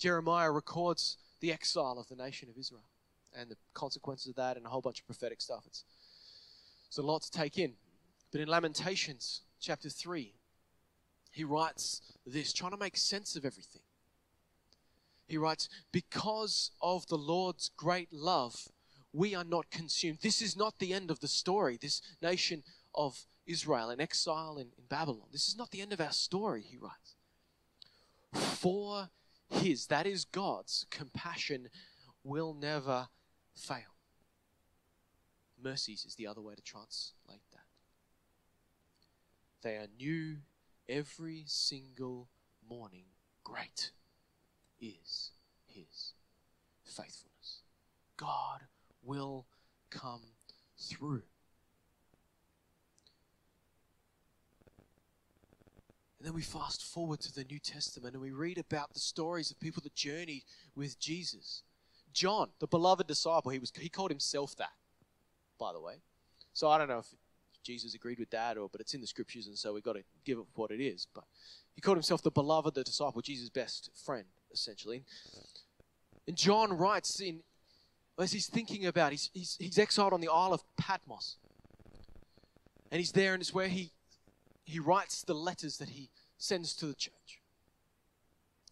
Jeremiah 0.00 0.50
records 0.50 1.18
the 1.40 1.52
exile 1.52 1.98
of 1.98 2.08
the 2.08 2.16
nation 2.16 2.48
of 2.48 2.58
Israel 2.58 2.88
and 3.38 3.50
the 3.50 3.56
consequences 3.74 4.28
of 4.28 4.36
that 4.36 4.56
and 4.56 4.66
a 4.66 4.68
whole 4.68 4.80
bunch 4.80 5.00
of 5.00 5.06
prophetic 5.06 5.40
stuff. 5.40 5.64
It's, 5.66 5.84
it's 6.88 6.98
a 6.98 7.02
lot 7.02 7.22
to 7.22 7.30
take 7.30 7.58
in. 7.58 7.74
But 8.32 8.40
in 8.40 8.48
Lamentations 8.48 9.42
chapter 9.60 9.90
3, 9.90 10.32
he 11.32 11.44
writes 11.44 12.00
this, 12.26 12.52
trying 12.52 12.72
to 12.72 12.78
make 12.78 12.96
sense 12.96 13.36
of 13.36 13.44
everything. 13.44 13.82
He 15.26 15.36
writes, 15.36 15.68
Because 15.92 16.70
of 16.80 17.06
the 17.06 17.18
Lord's 17.18 17.70
great 17.76 18.12
love, 18.12 18.68
we 19.12 19.34
are 19.34 19.44
not 19.44 19.70
consumed. 19.70 20.18
This 20.22 20.40
is 20.40 20.56
not 20.56 20.78
the 20.78 20.94
end 20.94 21.10
of 21.10 21.20
the 21.20 21.28
story. 21.28 21.78
This 21.80 22.00
nation 22.22 22.62
of 22.94 23.26
Israel 23.46 23.90
in 23.90 24.00
exile 24.00 24.56
in, 24.56 24.68
in 24.78 24.84
Babylon. 24.88 25.28
This 25.30 25.46
is 25.46 25.56
not 25.56 25.70
the 25.70 25.82
end 25.82 25.92
of 25.92 26.00
our 26.00 26.12
story, 26.12 26.62
he 26.62 26.78
writes. 26.78 27.16
For 28.32 29.10
his, 29.50 29.86
that 29.86 30.06
is 30.06 30.24
God's, 30.24 30.86
compassion 30.90 31.68
will 32.24 32.54
never 32.54 33.08
fail. 33.54 33.96
Mercies 35.62 36.04
is 36.04 36.14
the 36.14 36.26
other 36.26 36.40
way 36.40 36.54
to 36.54 36.62
translate 36.62 37.42
that. 37.52 37.66
They 39.62 39.76
are 39.76 39.88
new 39.98 40.38
every 40.88 41.44
single 41.46 42.28
morning. 42.68 43.04
Great 43.44 43.90
is 44.80 45.32
his 45.66 46.14
faithfulness. 46.84 47.62
God 48.16 48.62
will 49.02 49.46
come 49.90 50.22
through. 50.78 51.22
And 56.20 56.26
then 56.26 56.34
we 56.34 56.42
fast 56.42 56.84
forward 56.84 57.20
to 57.20 57.34
the 57.34 57.44
New 57.44 57.58
Testament 57.58 58.12
and 58.12 58.22
we 58.22 58.30
read 58.30 58.58
about 58.58 58.92
the 58.92 59.00
stories 59.00 59.50
of 59.50 59.58
people 59.58 59.82
that 59.82 59.94
journeyed 59.94 60.44
with 60.76 61.00
Jesus. 61.00 61.62
John, 62.12 62.50
the 62.58 62.66
beloved 62.66 63.06
disciple, 63.06 63.50
he 63.50 63.58
was 63.58 63.72
he 63.74 63.88
called 63.88 64.10
himself 64.10 64.54
that, 64.56 64.74
by 65.58 65.72
the 65.72 65.80
way. 65.80 65.94
So 66.52 66.68
I 66.68 66.76
don't 66.76 66.88
know 66.88 66.98
if 66.98 67.06
Jesus 67.62 67.94
agreed 67.94 68.18
with 68.18 68.28
that 68.30 68.58
or 68.58 68.68
but 68.68 68.82
it's 68.82 68.92
in 68.92 69.00
the 69.00 69.06
scriptures 69.06 69.46
and 69.46 69.56
so 69.56 69.72
we've 69.72 69.82
got 69.82 69.94
to 69.94 70.04
give 70.26 70.36
it 70.36 70.44
what 70.56 70.70
it 70.70 70.82
is. 70.82 71.06
But 71.14 71.24
he 71.74 71.80
called 71.80 71.96
himself 71.96 72.22
the 72.22 72.30
beloved, 72.30 72.74
the 72.74 72.84
disciple, 72.84 73.22
Jesus' 73.22 73.48
best 73.48 73.88
friend 74.04 74.26
essentially. 74.52 75.04
And 76.26 76.36
John 76.36 76.76
writes 76.76 77.18
in, 77.20 77.40
as 78.18 78.32
he's 78.32 78.46
thinking 78.46 78.84
about, 78.84 79.12
he's, 79.12 79.30
he's, 79.32 79.56
he's 79.58 79.78
exiled 79.78 80.12
on 80.12 80.20
the 80.20 80.28
Isle 80.28 80.52
of 80.52 80.62
Patmos. 80.76 81.36
And 82.92 82.98
he's 82.98 83.12
there, 83.12 83.32
and 83.32 83.40
it's 83.40 83.54
where 83.54 83.68
he, 83.68 83.92
he 84.70 84.78
writes 84.78 85.22
the 85.22 85.34
letters 85.34 85.78
that 85.78 85.90
he 85.90 86.10
sends 86.38 86.74
to 86.76 86.86
the 86.86 86.94
church. 86.94 87.42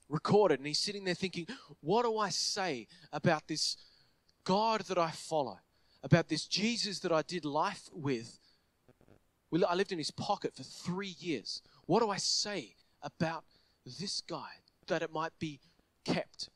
Recorded, 0.09 0.59
and 0.59 0.67
he's 0.67 0.79
sitting 0.79 1.05
there 1.05 1.15
thinking, 1.15 1.47
What 1.81 2.05
do 2.05 2.17
I 2.17 2.31
say 2.31 2.87
about 3.13 3.47
this 3.47 3.77
God 4.45 4.83
that 4.83 4.97
I 4.97 5.11
follow? 5.11 5.59
About 6.03 6.29
this 6.29 6.47
Jesus 6.47 7.01
that 7.01 7.13
I 7.13 7.23
did 7.23 7.45
life 7.45 7.91
with? 7.93 8.39
I 9.67 9.75
lived 9.75 9.93
in 9.93 9.99
his 9.99 10.11
pocket 10.11 10.55
for 10.55 10.63
three 10.63 11.17
years. 11.19 11.63
What 11.87 12.01
do 12.01 12.11
I 12.11 12.17
say 12.17 12.77
about 13.03 13.45
this 13.85 14.21
guy 14.21 14.51
that 14.87 15.03
it 15.03 15.13
might 15.13 15.39
be 15.39 15.61
kept 16.05 16.49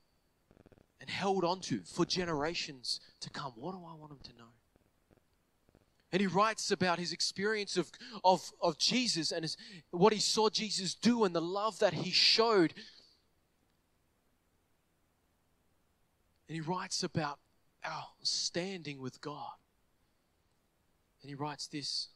and 1.00 1.10
held 1.10 1.44
onto 1.44 1.82
for 1.84 2.06
generations 2.06 3.00
to 3.20 3.28
come? 3.28 3.52
What 3.56 3.72
do 3.72 3.78
I 3.78 3.94
want 3.94 4.12
him 4.12 4.20
to 4.24 4.38
know? 4.38 4.52
And 6.12 6.20
he 6.20 6.26
writes 6.26 6.70
about 6.70 6.98
his 6.98 7.12
experience 7.12 7.78
of, 7.78 7.90
of, 8.22 8.52
of 8.60 8.76
Jesus 8.76 9.32
and 9.32 9.42
his, 9.44 9.56
what 9.90 10.12
he 10.12 10.18
saw 10.18 10.50
Jesus 10.50 10.94
do 10.94 11.24
and 11.24 11.34
the 11.34 11.40
love 11.40 11.78
that 11.78 11.94
he 11.94 12.10
showed. 12.10 12.74
And 16.48 16.54
he 16.54 16.60
writes 16.60 17.02
about 17.02 17.38
our 17.82 18.08
standing 18.22 19.00
with 19.00 19.22
God. 19.22 19.52
And 21.22 21.30
he 21.30 21.34
writes 21.34 21.66
this. 21.66 22.08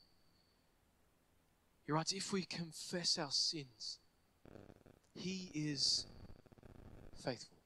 He 1.87 1.93
writes, 1.93 2.13
If 2.13 2.33
we 2.33 2.45
confess 2.45 3.19
our 3.19 3.31
sins, 3.31 3.99
he 5.15 5.51
is 5.55 6.05
faithful 7.25 7.57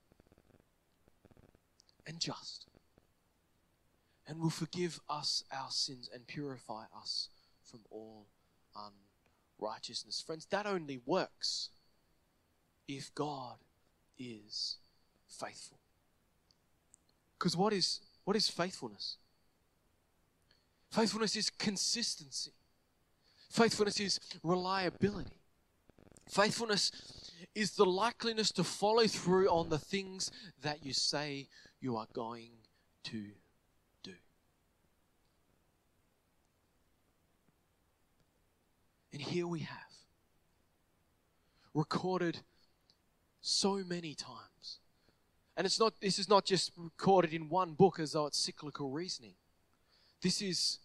and 2.06 2.20
just 2.20 2.69
and 4.30 4.40
will 4.40 4.48
forgive 4.48 5.00
us 5.08 5.42
our 5.50 5.70
sins 5.72 6.08
and 6.14 6.24
purify 6.24 6.84
us 6.96 7.30
from 7.64 7.80
all 7.90 8.28
unrighteousness. 9.58 10.22
Friends, 10.24 10.46
that 10.52 10.66
only 10.66 11.00
works 11.04 11.70
if 12.86 13.12
God 13.12 13.56
is 14.16 14.76
faithful. 15.28 15.78
Because 17.36 17.56
what 17.56 17.72
is 17.72 18.00
what 18.22 18.36
is 18.36 18.48
faithfulness? 18.48 19.16
Faithfulness 20.92 21.34
is 21.34 21.50
consistency. 21.50 22.52
Faithfulness 23.50 23.98
is 23.98 24.20
reliability. 24.44 25.40
Faithfulness 26.28 26.92
is 27.56 27.72
the 27.72 27.84
likeliness 27.84 28.52
to 28.52 28.62
follow 28.62 29.08
through 29.08 29.48
on 29.48 29.70
the 29.70 29.78
things 29.78 30.30
that 30.62 30.84
you 30.84 30.92
say 30.92 31.48
you 31.80 31.96
are 31.96 32.06
going 32.12 32.52
to 33.02 33.30
And 39.12 39.20
here 39.20 39.46
we 39.46 39.60
have 39.60 39.78
recorded 41.74 42.38
so 43.40 43.76
many 43.86 44.14
times. 44.14 44.78
And 45.56 45.66
it's 45.66 45.80
not 45.80 45.94
this 46.00 46.18
is 46.18 46.28
not 46.28 46.44
just 46.44 46.72
recorded 46.76 47.34
in 47.34 47.48
one 47.48 47.74
book 47.74 47.98
as 47.98 48.12
though 48.12 48.26
it's 48.26 48.38
cyclical 48.38 48.90
reasoning. 48.90 49.34
This 50.22 50.40
is 50.42 50.78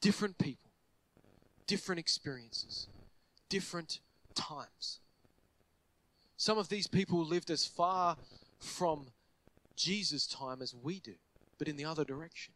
different 0.00 0.38
people, 0.38 0.70
different 1.66 1.98
experiences, 1.98 2.88
different 3.48 4.00
times. 4.34 5.00
Some 6.36 6.58
of 6.58 6.68
these 6.68 6.86
people 6.86 7.24
lived 7.24 7.50
as 7.50 7.66
far 7.66 8.16
from 8.58 9.06
Jesus' 9.76 10.26
time 10.26 10.60
as 10.60 10.74
we 10.74 11.00
do, 11.00 11.14
but 11.58 11.68
in 11.68 11.76
the 11.76 11.84
other 11.84 12.04
direction. 12.04 12.54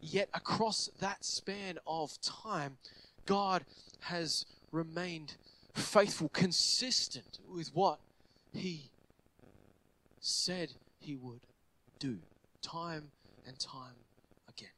Yet 0.00 0.28
across 0.34 0.90
that 1.00 1.24
span 1.24 1.78
of 1.86 2.20
time, 2.20 2.76
God 3.24 3.64
has 4.00 4.46
remained 4.72 5.36
faithful, 5.74 6.28
consistent 6.28 7.38
with 7.48 7.74
what 7.74 7.98
He 8.52 8.90
said 10.20 10.72
He 10.98 11.16
would 11.16 11.40
do, 11.98 12.18
time 12.62 13.10
and 13.46 13.58
time 13.58 13.94
again. 14.48 14.68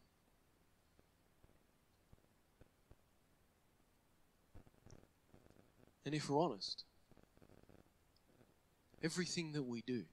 And 6.04 6.14
if 6.14 6.28
we're 6.28 6.40
honest, 6.40 6.84
everything 9.02 9.52
that 9.52 9.62
we 9.62 9.82
do, 9.82 10.04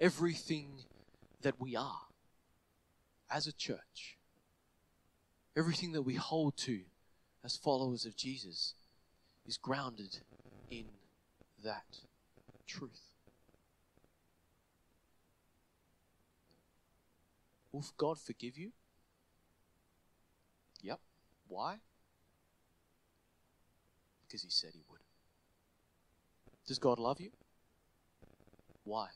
everything 0.00 0.84
that 1.42 1.60
we 1.60 1.76
are 1.76 2.06
as 3.30 3.46
a 3.46 3.52
church, 3.52 4.18
everything 5.56 5.92
that 5.92 6.02
we 6.02 6.14
hold 6.14 6.56
to 6.56 6.80
as 7.46 7.56
followers 7.56 8.04
of 8.04 8.16
Jesus 8.16 8.74
is 9.46 9.56
grounded 9.56 10.18
in 10.68 10.86
that 11.62 11.98
truth. 12.66 13.12
Will 17.70 17.84
God 17.96 18.18
forgive 18.18 18.58
you? 18.58 18.72
Yep. 20.82 20.98
Why? 21.46 21.76
Because 24.26 24.42
He 24.42 24.50
said 24.50 24.70
He 24.74 24.82
would. 24.90 24.98
Does 26.66 26.80
God 26.80 26.98
love 26.98 27.20
you? 27.20 27.30
Why? 28.82 29.06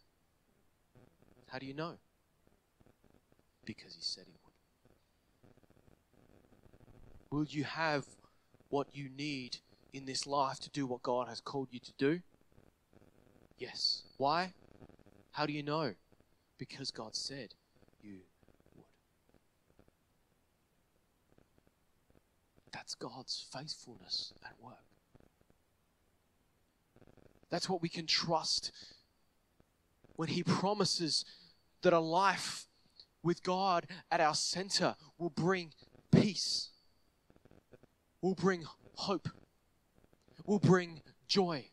How 1.49 1.59
do 1.59 1.67
you 1.67 1.75
know? 1.75 1.99
Because 3.65 3.97
He 3.97 4.03
said 4.03 4.27
He 4.29 4.37
would. 4.45 4.51
Will 7.37 7.47
you 7.47 7.65
have 7.65 8.05
what 8.71 8.87
you 8.93 9.09
need 9.17 9.59
in 9.93 10.07
this 10.07 10.27
life 10.27 10.59
to 10.61 10.71
do 10.71 10.87
what 10.87 11.03
God 11.03 11.29
has 11.29 11.41
called 11.41 11.69
you 11.71 11.81
to 11.81 11.93
do? 11.99 12.21
Yes. 13.59 14.03
Why? 14.17 14.55
How 15.33 15.45
do 15.45 15.53
you 15.53 15.63
know? 15.63 15.95
Because 16.59 16.91
God 16.91 17.15
said 17.15 17.55
you 18.03 18.21
would. 18.77 18.85
That's 22.73 22.95
God's 22.95 23.45
faithfulness 23.53 24.33
at 24.45 24.55
work. 24.63 24.75
That's 27.51 27.69
what 27.69 27.83
we 27.83 27.89
can 27.89 28.07
trust 28.07 28.71
when 30.17 30.29
He 30.29 30.43
promises 30.43 31.25
that 31.83 31.93
a 31.93 31.99
life 31.99 32.67
with 33.23 33.43
God 33.43 33.87
at 34.11 34.21
our 34.21 34.35
center 34.35 34.95
will 35.19 35.31
bring 35.31 35.73
peace 36.13 36.70
will 38.23 38.35
bring 38.35 38.65
hope, 38.95 39.29
will 40.47 40.59
bring 40.59 41.03
joy. 41.29 41.65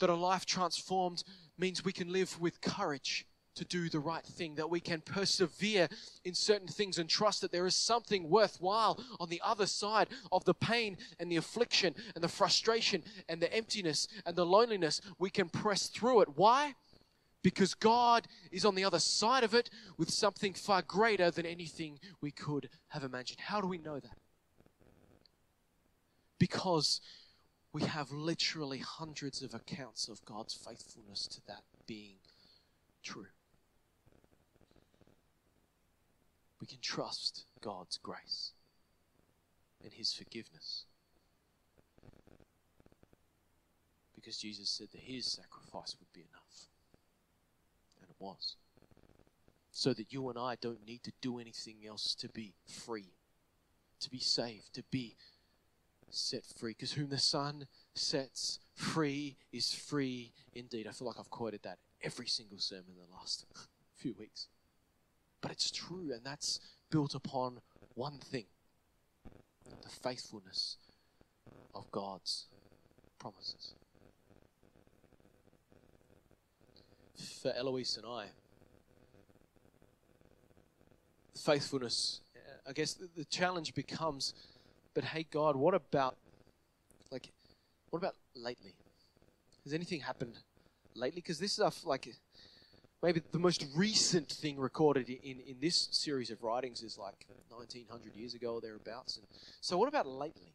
That 0.00 0.10
a 0.10 0.14
life 0.14 0.46
transformed 0.46 1.24
means 1.58 1.84
we 1.84 1.92
can 1.92 2.12
live 2.12 2.40
with 2.40 2.60
courage 2.60 3.26
to 3.56 3.64
do 3.64 3.88
the 3.88 3.98
right 3.98 4.24
thing, 4.24 4.54
that 4.54 4.70
we 4.70 4.78
can 4.80 5.00
persevere 5.00 5.88
in 6.24 6.32
certain 6.32 6.68
things 6.68 6.98
and 6.98 7.08
trust 7.08 7.40
that 7.40 7.50
there 7.50 7.66
is 7.66 7.74
something 7.74 8.30
worthwhile 8.30 9.00
on 9.18 9.28
the 9.28 9.42
other 9.44 9.66
side 9.66 10.06
of 10.30 10.44
the 10.44 10.54
pain 10.54 10.96
and 11.18 11.30
the 11.30 11.36
affliction 11.36 11.94
and 12.14 12.22
the 12.22 12.28
frustration 12.28 13.02
and 13.28 13.42
the 13.42 13.52
emptiness 13.52 14.06
and 14.24 14.36
the 14.36 14.46
loneliness. 14.46 15.00
We 15.18 15.30
can 15.30 15.48
press 15.48 15.88
through 15.88 16.20
it. 16.20 16.28
Why? 16.36 16.74
Because 17.42 17.74
God 17.74 18.28
is 18.52 18.64
on 18.64 18.76
the 18.76 18.84
other 18.84 19.00
side 19.00 19.42
of 19.42 19.54
it 19.54 19.70
with 19.96 20.10
something 20.10 20.54
far 20.54 20.82
greater 20.82 21.30
than 21.30 21.46
anything 21.46 21.98
we 22.20 22.30
could 22.30 22.68
have 22.88 23.02
imagined. 23.02 23.40
How 23.40 23.60
do 23.60 23.66
we 23.66 23.78
know 23.78 23.98
that? 23.98 24.18
Because 26.38 27.00
we 27.72 27.82
have 27.82 28.10
literally 28.10 28.78
hundreds 28.78 29.42
of 29.42 29.54
accounts 29.54 30.08
of 30.08 30.24
God's 30.24 30.54
faithfulness 30.54 31.26
to 31.28 31.40
that 31.46 31.62
being 31.86 32.16
true. 33.02 33.26
We 36.60 36.66
can 36.66 36.78
trust 36.80 37.44
God's 37.60 37.98
grace 37.98 38.52
and 39.82 39.92
His 39.92 40.12
forgiveness. 40.12 40.86
Because 44.14 44.38
Jesus 44.38 44.68
said 44.68 44.88
that 44.92 45.00
His 45.00 45.26
sacrifice 45.26 45.96
would 45.98 46.12
be 46.12 46.26
enough. 46.28 46.68
And 48.00 48.10
it 48.10 48.16
was. 48.18 48.56
So 49.70 49.92
that 49.92 50.12
you 50.12 50.28
and 50.28 50.38
I 50.38 50.56
don't 50.60 50.84
need 50.84 51.04
to 51.04 51.12
do 51.20 51.38
anything 51.38 51.76
else 51.86 52.14
to 52.16 52.28
be 52.28 52.54
free, 52.66 53.12
to 54.00 54.10
be 54.10 54.18
saved, 54.18 54.74
to 54.74 54.82
be 54.90 55.14
set 56.10 56.44
free. 56.44 56.72
Because 56.72 56.92
whom 56.92 57.08
the 57.08 57.18
Son 57.18 57.66
sets 57.94 58.58
free 58.74 59.36
is 59.52 59.74
free 59.74 60.32
indeed. 60.54 60.86
I 60.86 60.92
feel 60.92 61.06
like 61.06 61.18
I've 61.18 61.30
quoted 61.30 61.62
that 61.62 61.78
every 62.02 62.26
single 62.26 62.58
sermon 62.58 62.86
in 62.90 62.96
the 62.96 63.16
last 63.16 63.46
few 63.96 64.14
weeks. 64.18 64.48
But 65.40 65.52
it's 65.52 65.70
true, 65.70 66.12
and 66.12 66.24
that's 66.24 66.60
built 66.90 67.14
upon 67.14 67.60
one 67.94 68.18
thing 68.18 68.46
the 69.82 69.88
faithfulness 69.88 70.78
of 71.74 71.90
God's 71.90 72.46
promises. 73.18 73.74
For 77.42 77.52
Eloise 77.52 77.96
and 77.96 78.06
I, 78.06 78.26
faithfulness 81.36 82.20
I 82.68 82.72
guess 82.72 82.92
the, 82.92 83.08
the 83.16 83.24
challenge 83.24 83.74
becomes, 83.74 84.34
but 84.98 85.04
hey, 85.04 85.24
God, 85.30 85.54
what 85.54 85.74
about, 85.74 86.16
like, 87.12 87.30
what 87.90 88.00
about 88.00 88.16
lately? 88.34 88.74
Has 89.62 89.72
anything 89.72 90.00
happened 90.00 90.32
lately? 90.96 91.20
Because 91.20 91.38
this 91.38 91.52
is 91.52 91.60
a, 91.60 91.70
like 91.86 92.12
maybe 93.00 93.22
the 93.30 93.38
most 93.38 93.64
recent 93.76 94.28
thing 94.28 94.58
recorded 94.58 95.08
in, 95.08 95.38
in 95.46 95.54
this 95.62 95.88
series 95.92 96.32
of 96.32 96.42
writings 96.42 96.82
is 96.82 96.98
like 96.98 97.26
1900 97.48 98.16
years 98.16 98.34
ago 98.34 98.54
or 98.54 98.60
thereabouts. 98.60 99.18
And 99.18 99.26
so, 99.60 99.78
what 99.78 99.88
about 99.88 100.08
lately? 100.08 100.52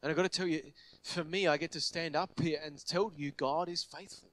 And 0.00 0.10
I've 0.10 0.16
got 0.16 0.22
to 0.22 0.28
tell 0.28 0.46
you, 0.46 0.62
for 1.02 1.24
me, 1.24 1.48
I 1.48 1.56
get 1.56 1.72
to 1.72 1.80
stand 1.80 2.14
up 2.14 2.38
here 2.40 2.60
and 2.64 2.78
tell 2.86 3.10
you 3.16 3.32
God 3.32 3.68
is 3.68 3.82
faithful. 3.82 4.30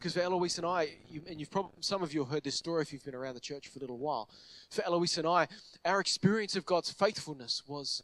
Because 0.00 0.14
for 0.14 0.20
Eloise 0.20 0.56
and 0.56 0.66
I, 0.66 0.88
you, 1.10 1.20
and 1.28 1.38
you've 1.38 1.50
probably 1.50 1.72
some 1.80 2.02
of 2.02 2.14
you 2.14 2.20
have 2.20 2.30
heard 2.30 2.42
this 2.42 2.54
story 2.54 2.80
if 2.80 2.90
you've 2.90 3.04
been 3.04 3.14
around 3.14 3.34
the 3.34 3.40
church 3.40 3.68
for 3.68 3.78
a 3.78 3.82
little 3.82 3.98
while. 3.98 4.30
For 4.70 4.82
Eloise 4.82 5.18
and 5.18 5.26
I, 5.26 5.46
our 5.84 6.00
experience 6.00 6.56
of 6.56 6.64
God's 6.64 6.90
faithfulness 6.90 7.64
was 7.66 8.02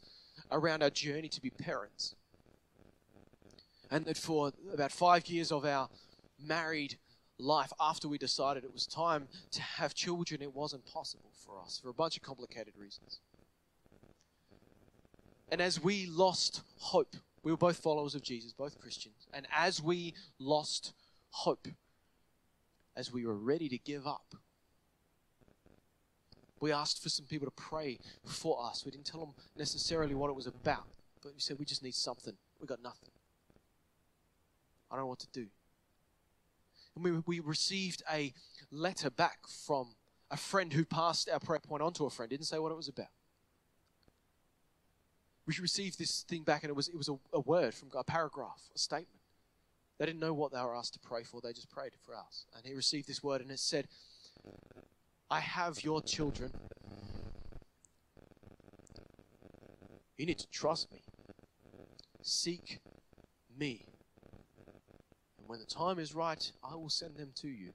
around 0.51 0.83
our 0.83 0.91
journey 0.91 1.27
to 1.27 1.41
be 1.41 1.49
parents. 1.49 2.13
And 3.89 4.05
that 4.05 4.15
for 4.15 4.51
about 4.71 4.91
five 4.91 5.25
years 5.27 5.51
of 5.51 5.65
our 5.65 5.89
married 6.39 6.99
life, 7.39 7.73
after 7.79 8.07
we 8.07 8.19
decided 8.19 8.63
it 8.63 8.73
was 8.73 8.85
time 8.85 9.27
to 9.49 9.61
have 9.63 9.95
children, 9.95 10.43
it 10.43 10.53
wasn't 10.53 10.85
possible 10.85 11.31
for 11.33 11.59
us 11.59 11.79
for 11.81 11.89
a 11.89 11.95
bunch 11.95 12.15
of 12.15 12.21
complicated 12.21 12.75
reasons. 12.77 13.21
And 15.49 15.61
as 15.61 15.81
we 15.81 16.05
lost 16.05 16.61
hope, 16.77 17.15
we 17.41 17.49
were 17.49 17.57
both 17.57 17.77
followers 17.77 18.13
of 18.13 18.21
Jesus, 18.21 18.53
both 18.53 18.79
Christians. 18.79 19.25
And 19.33 19.47
as 19.51 19.81
we 19.81 20.13
lost 20.37 20.93
hope, 21.31 21.67
as 22.97 23.13
we 23.13 23.25
were 23.25 23.35
ready 23.35 23.69
to 23.69 23.77
give 23.77 24.07
up, 24.07 24.33
we 26.59 26.71
asked 26.71 27.03
for 27.03 27.09
some 27.09 27.27
people 27.27 27.45
to 27.45 27.51
pray 27.51 27.99
for 28.25 28.65
us. 28.65 28.83
We 28.83 28.91
didn't 28.91 29.05
tell 29.05 29.19
them 29.19 29.35
necessarily 29.55 30.15
what 30.15 30.29
it 30.29 30.35
was 30.35 30.47
about, 30.47 30.87
but 31.21 31.35
we 31.35 31.39
said 31.39 31.59
we 31.59 31.65
just 31.65 31.83
need 31.83 31.93
something. 31.93 32.33
We 32.59 32.65
got 32.65 32.81
nothing. 32.81 33.11
I 34.89 34.95
don't 34.95 35.03
know 35.03 35.09
what 35.09 35.19
to 35.19 35.27
do. 35.31 35.45
And 36.95 37.03
we, 37.03 37.11
we 37.27 37.39
received 37.39 38.01
a 38.11 38.33
letter 38.71 39.11
back 39.11 39.47
from 39.47 39.89
a 40.31 40.37
friend 40.37 40.73
who 40.73 40.83
passed 40.83 41.29
our 41.29 41.39
prayer 41.39 41.59
point 41.59 41.83
on 41.83 41.93
to 41.93 42.05
a 42.05 42.09
friend, 42.09 42.31
didn't 42.31 42.47
say 42.47 42.57
what 42.57 42.71
it 42.71 42.75
was 42.75 42.87
about. 42.87 43.05
We 45.45 45.53
received 45.61 45.99
this 45.99 46.25
thing 46.27 46.41
back, 46.41 46.63
and 46.63 46.69
it 46.71 46.75
was, 46.75 46.87
it 46.87 46.97
was 46.97 47.07
a, 47.07 47.15
a 47.31 47.39
word 47.39 47.75
from 47.75 47.89
God, 47.89 47.99
a 47.99 48.03
paragraph, 48.03 48.61
a 48.75 48.79
statement. 48.79 49.16
They 49.97 50.05
didn't 50.05 50.19
know 50.19 50.33
what 50.33 50.51
they 50.51 50.61
were 50.61 50.75
asked 50.75 50.93
to 50.93 50.99
pray 50.99 51.23
for, 51.23 51.41
they 51.41 51.53
just 51.53 51.69
prayed 51.69 51.93
for 52.05 52.15
us. 52.15 52.45
And 52.55 52.65
he 52.65 52.73
received 52.73 53.07
this 53.07 53.23
word, 53.23 53.41
and 53.41 53.49
it 53.49 53.59
said, 53.59 53.87
I 55.29 55.39
have 55.39 55.83
your 55.83 56.01
children. 56.01 56.51
You 60.17 60.25
need 60.25 60.39
to 60.39 60.47
trust 60.47 60.91
me. 60.91 61.01
Seek 62.21 62.79
me. 63.57 63.85
And 65.37 65.47
when 65.47 65.59
the 65.59 65.65
time 65.65 65.99
is 65.99 66.15
right, 66.15 66.51
I 66.63 66.75
will 66.75 66.89
send 66.89 67.15
them 67.17 67.31
to 67.35 67.47
you. 67.47 67.71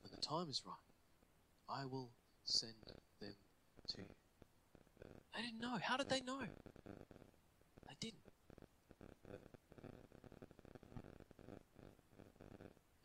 When 0.00 0.10
the 0.10 0.20
time 0.20 0.48
is 0.48 0.62
right, 0.66 0.74
I 1.68 1.86
will 1.86 2.10
send 2.44 2.74
them 3.20 3.32
to 3.88 3.96
you. 3.98 4.04
They 5.34 5.42
didn't 5.42 5.60
know. 5.60 5.78
How 5.80 5.96
did 5.96 6.08
they 6.08 6.20
know? 6.20 6.40
They 7.88 7.94
didn't. 8.00 8.18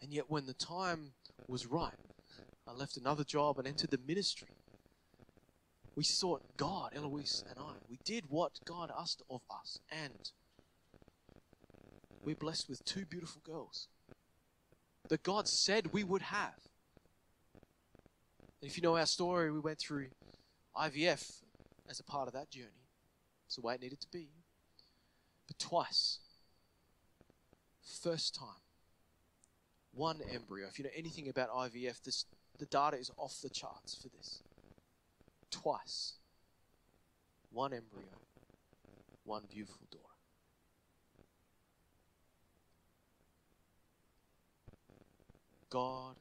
And 0.08 0.14
yet, 0.14 0.30
when 0.30 0.46
the 0.46 0.54
time 0.54 1.12
was 1.50 1.66
right, 1.66 1.92
I 2.66 2.72
left 2.72 2.96
another 2.96 3.26
job 3.26 3.60
and 3.60 3.68
entered 3.68 3.92
the 3.92 4.00
ministry. 4.08 4.56
We 5.98 6.06
sought 6.06 6.44
God, 6.56 6.94
Eloise 6.96 7.44
and 7.50 7.60
I. 7.60 7.74
We 7.90 8.00
did 8.06 8.24
what 8.30 8.54
God 8.64 8.90
asked 8.98 9.22
of 9.30 9.42
us, 9.52 9.80
and 9.92 10.32
we're 12.24 12.38
blessed 12.38 12.70
with 12.70 12.86
two 12.86 13.06
beautiful 13.06 13.42
girls 13.44 13.90
that 15.10 15.24
God 15.24 15.46
said 15.46 15.92
we 15.92 16.06
would 16.06 16.22
have. 16.22 16.56
And 18.62 18.72
if 18.72 18.78
you 18.78 18.84
know 18.84 18.96
our 18.96 19.06
story, 19.06 19.52
we 19.52 19.60
went 19.60 19.80
through 19.80 20.08
IVF 20.74 21.42
as 21.90 22.00
a 22.00 22.04
part 22.06 22.30
of 22.30 22.34
that 22.34 22.50
journey. 22.50 22.88
It's 23.46 23.56
the 23.56 23.62
way 23.62 23.76
it 23.76 23.82
needed 23.82 24.00
to 24.00 24.08
be. 24.10 24.30
But 25.48 25.60
twice, 25.60 26.20
first 28.02 28.36
time, 28.36 28.62
one 29.98 30.22
embryo. 30.34 30.68
If 30.68 30.78
you 30.78 30.86
know 30.86 30.92
anything 30.96 31.28
about 31.28 31.50
IVF, 31.50 32.02
this, 32.04 32.26
the 32.60 32.68
data 32.68 32.98
is 32.98 33.12
off 33.18 33.36
the 33.42 33.50
charts 33.50 33.96
for 33.96 34.10
this. 34.16 34.44
Twice, 35.50 36.14
one 37.52 37.74
embryo, 37.74 38.06
one 39.26 39.44
beautiful 39.52 39.88
daughter. 39.92 40.04
God 45.70 46.16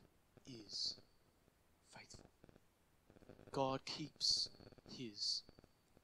is 0.47 0.97
faithful. 1.95 2.25
God 3.53 3.81
keeps 3.85 4.49
his 4.91 5.43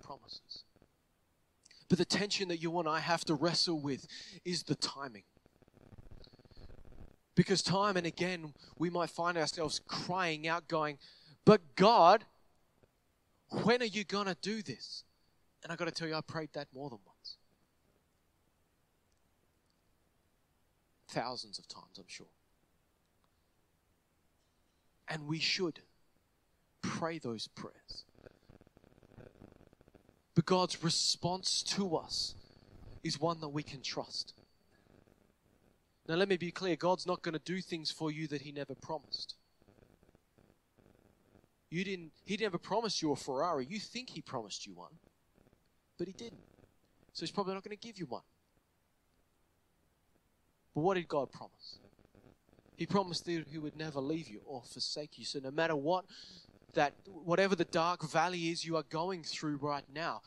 promises. 0.02 0.64
But 1.88 1.98
the 1.98 2.04
tension 2.04 2.48
that 2.48 2.58
you 2.58 2.78
and 2.78 2.88
I 2.88 3.00
have 3.00 3.24
to 3.26 3.34
wrestle 3.34 3.80
with 3.80 4.06
is 4.44 4.62
the 4.62 4.74
timing. 4.76 5.24
Because 7.34 7.62
time 7.62 7.96
and 7.96 8.06
again, 8.06 8.52
we 8.78 8.90
might 8.90 9.10
find 9.10 9.38
ourselves 9.38 9.80
crying 9.86 10.46
out, 10.46 10.68
going, 10.68 10.98
But 11.44 11.76
God, 11.76 12.24
when 13.62 13.82
are 13.82 13.86
you 13.86 14.04
going 14.04 14.26
to 14.26 14.36
do 14.40 14.62
this? 14.62 15.04
And 15.62 15.72
I 15.72 15.76
got 15.76 15.86
to 15.86 15.92
tell 15.92 16.08
you, 16.08 16.14
I 16.14 16.20
prayed 16.20 16.50
that 16.54 16.68
more 16.74 16.90
than 16.90 16.98
once. 17.06 17.36
Thousands 21.08 21.58
of 21.58 21.68
times, 21.68 21.98
I'm 21.98 22.04
sure. 22.06 22.26
And 25.08 25.26
we 25.26 25.38
should 25.38 25.80
pray 26.80 27.18
those 27.18 27.48
prayers. 27.48 28.04
But 30.34 30.46
God's 30.46 30.82
response 30.82 31.62
to 31.64 31.96
us 31.96 32.34
is 33.02 33.20
one 33.20 33.40
that 33.40 33.48
we 33.48 33.62
can 33.62 33.82
trust. 33.82 34.34
Now, 36.08 36.16
let 36.16 36.28
me 36.28 36.36
be 36.36 36.50
clear 36.50 36.74
God's 36.76 37.06
not 37.06 37.22
going 37.22 37.34
to 37.34 37.44
do 37.44 37.60
things 37.60 37.90
for 37.90 38.10
you 38.10 38.26
that 38.28 38.42
He 38.42 38.52
never 38.52 38.74
promised. 38.74 39.36
You 41.70 41.84
didn't, 41.84 42.12
he 42.24 42.36
never 42.36 42.58
promised 42.58 43.00
you 43.00 43.12
a 43.12 43.16
Ferrari. 43.16 43.66
You 43.68 43.78
think 43.78 44.10
He 44.10 44.20
promised 44.20 44.66
you 44.66 44.74
one, 44.74 44.92
but 45.98 46.06
He 46.06 46.12
didn't. 46.12 46.42
So 47.12 47.20
He's 47.20 47.30
probably 47.30 47.54
not 47.54 47.64
going 47.64 47.76
to 47.76 47.86
give 47.86 47.98
you 47.98 48.06
one. 48.06 48.22
But 50.74 50.80
what 50.80 50.94
did 50.94 51.08
God 51.08 51.30
promise? 51.30 51.78
He 52.76 52.86
promised 52.86 53.24
that 53.26 53.46
He 53.50 53.58
would 53.58 53.76
never 53.76 54.00
leave 54.00 54.28
you 54.28 54.40
or 54.44 54.62
forsake 54.62 55.18
you. 55.18 55.24
So 55.24 55.38
no 55.38 55.50
matter 55.50 55.76
what 55.76 56.04
that 56.74 56.94
whatever 57.06 57.54
the 57.54 57.66
dark 57.66 58.10
valley 58.10 58.48
is 58.48 58.64
you 58.64 58.76
are 58.76 58.84
going 58.88 59.22
through 59.22 59.56
right 59.56 59.84
now, 59.94 60.22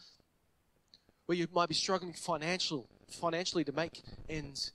where 1.26 1.38
you 1.38 1.48
might 1.54 1.70
be 1.70 1.76
struggling 1.76 2.14
financial, 2.14 2.88
financially 3.10 3.64
to 3.64 3.72
make 3.72 4.02
ends 4.30 4.72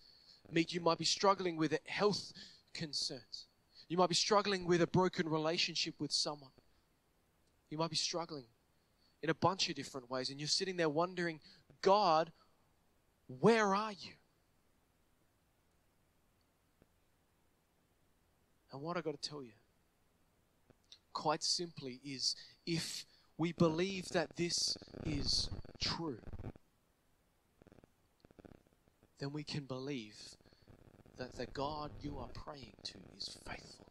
meet, 0.53 0.73
you 0.73 0.81
might 0.81 0.99
be 0.99 1.05
struggling 1.05 1.57
with 1.57 1.77
health 1.87 2.33
concerns. 2.75 3.47
You 3.89 3.97
might 3.97 4.09
be 4.09 4.15
struggling 4.15 4.67
with 4.67 4.83
a 4.83 4.87
broken 4.87 5.29
relationship 5.29 5.95
with 5.99 6.13
someone. 6.13 6.51
You 7.71 7.79
might 7.79 7.91
be 7.91 7.97
struggling 7.97 8.47
in 9.23 9.31
a 9.31 9.35
bunch 9.35 9.69
of 9.69 9.75
different 9.75 10.11
ways, 10.11 10.31
and 10.31 10.41
you're 10.41 10.49
sitting 10.49 10.77
there 10.77 10.89
wondering, 10.89 11.41
God, 11.83 12.33
where 13.41 13.75
are 13.75 13.93
you? 13.93 14.13
And 18.73 18.81
what 18.81 18.97
I 18.97 19.01
got 19.01 19.21
to 19.21 19.29
tell 19.29 19.43
you, 19.43 19.53
quite 21.13 21.43
simply, 21.43 22.01
is 22.05 22.37
if 22.67 23.05
we 23.37 23.53
believe 23.53 24.09
that 24.11 24.37
this 24.37 24.77
is 25.05 25.49
true, 25.81 26.19
then 29.19 29.33
we 29.33 29.43
can 29.43 29.65
believe 29.65 30.17
that 31.21 31.37
the 31.37 31.45
God 31.53 31.91
you 32.01 32.19
are 32.19 32.31
praying 32.33 32.73
to 32.83 32.95
is 33.15 33.37
faithful, 33.47 33.87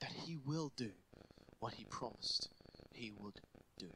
that 0.00 0.10
He 0.10 0.36
will 0.44 0.72
do 0.76 0.90
what 1.60 1.74
He 1.74 1.84
promised 1.84 2.48
He 2.92 3.12
would 3.12 3.40
do. 3.78 3.86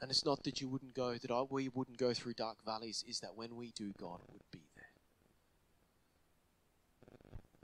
And 0.00 0.10
it's 0.10 0.24
not 0.24 0.44
that 0.44 0.62
you 0.62 0.68
wouldn't 0.68 0.94
go, 0.94 1.18
that 1.18 1.46
we 1.50 1.68
wouldn't 1.68 1.98
go 1.98 2.14
through 2.14 2.34
dark 2.34 2.64
valleys, 2.64 3.04
is 3.06 3.20
that 3.20 3.36
when 3.36 3.54
we 3.54 3.70
do, 3.72 3.92
God 4.00 4.20
would 4.32 4.50
be 4.50 4.62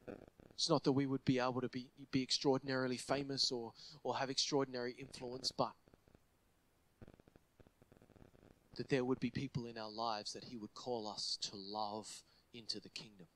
there. 0.06 0.16
It's 0.54 0.68
not 0.68 0.84
that 0.84 0.92
we 0.92 1.06
would 1.06 1.24
be 1.24 1.38
able 1.38 1.62
to 1.62 1.70
be, 1.70 1.88
be 2.10 2.22
extraordinarily 2.22 2.98
famous 2.98 3.50
or, 3.50 3.72
or 4.02 4.18
have 4.18 4.28
extraordinary 4.28 4.94
influence, 4.98 5.50
but 5.50 5.72
that 8.76 8.88
there 8.88 9.04
would 9.04 9.20
be 9.20 9.30
people 9.30 9.66
in 9.66 9.78
our 9.78 9.90
lives 9.90 10.32
that 10.32 10.44
He 10.44 10.56
would 10.56 10.74
call 10.74 11.08
us 11.08 11.38
to 11.42 11.50
love 11.56 12.22
into 12.52 12.80
the 12.80 12.88
kingdom. 12.88 13.26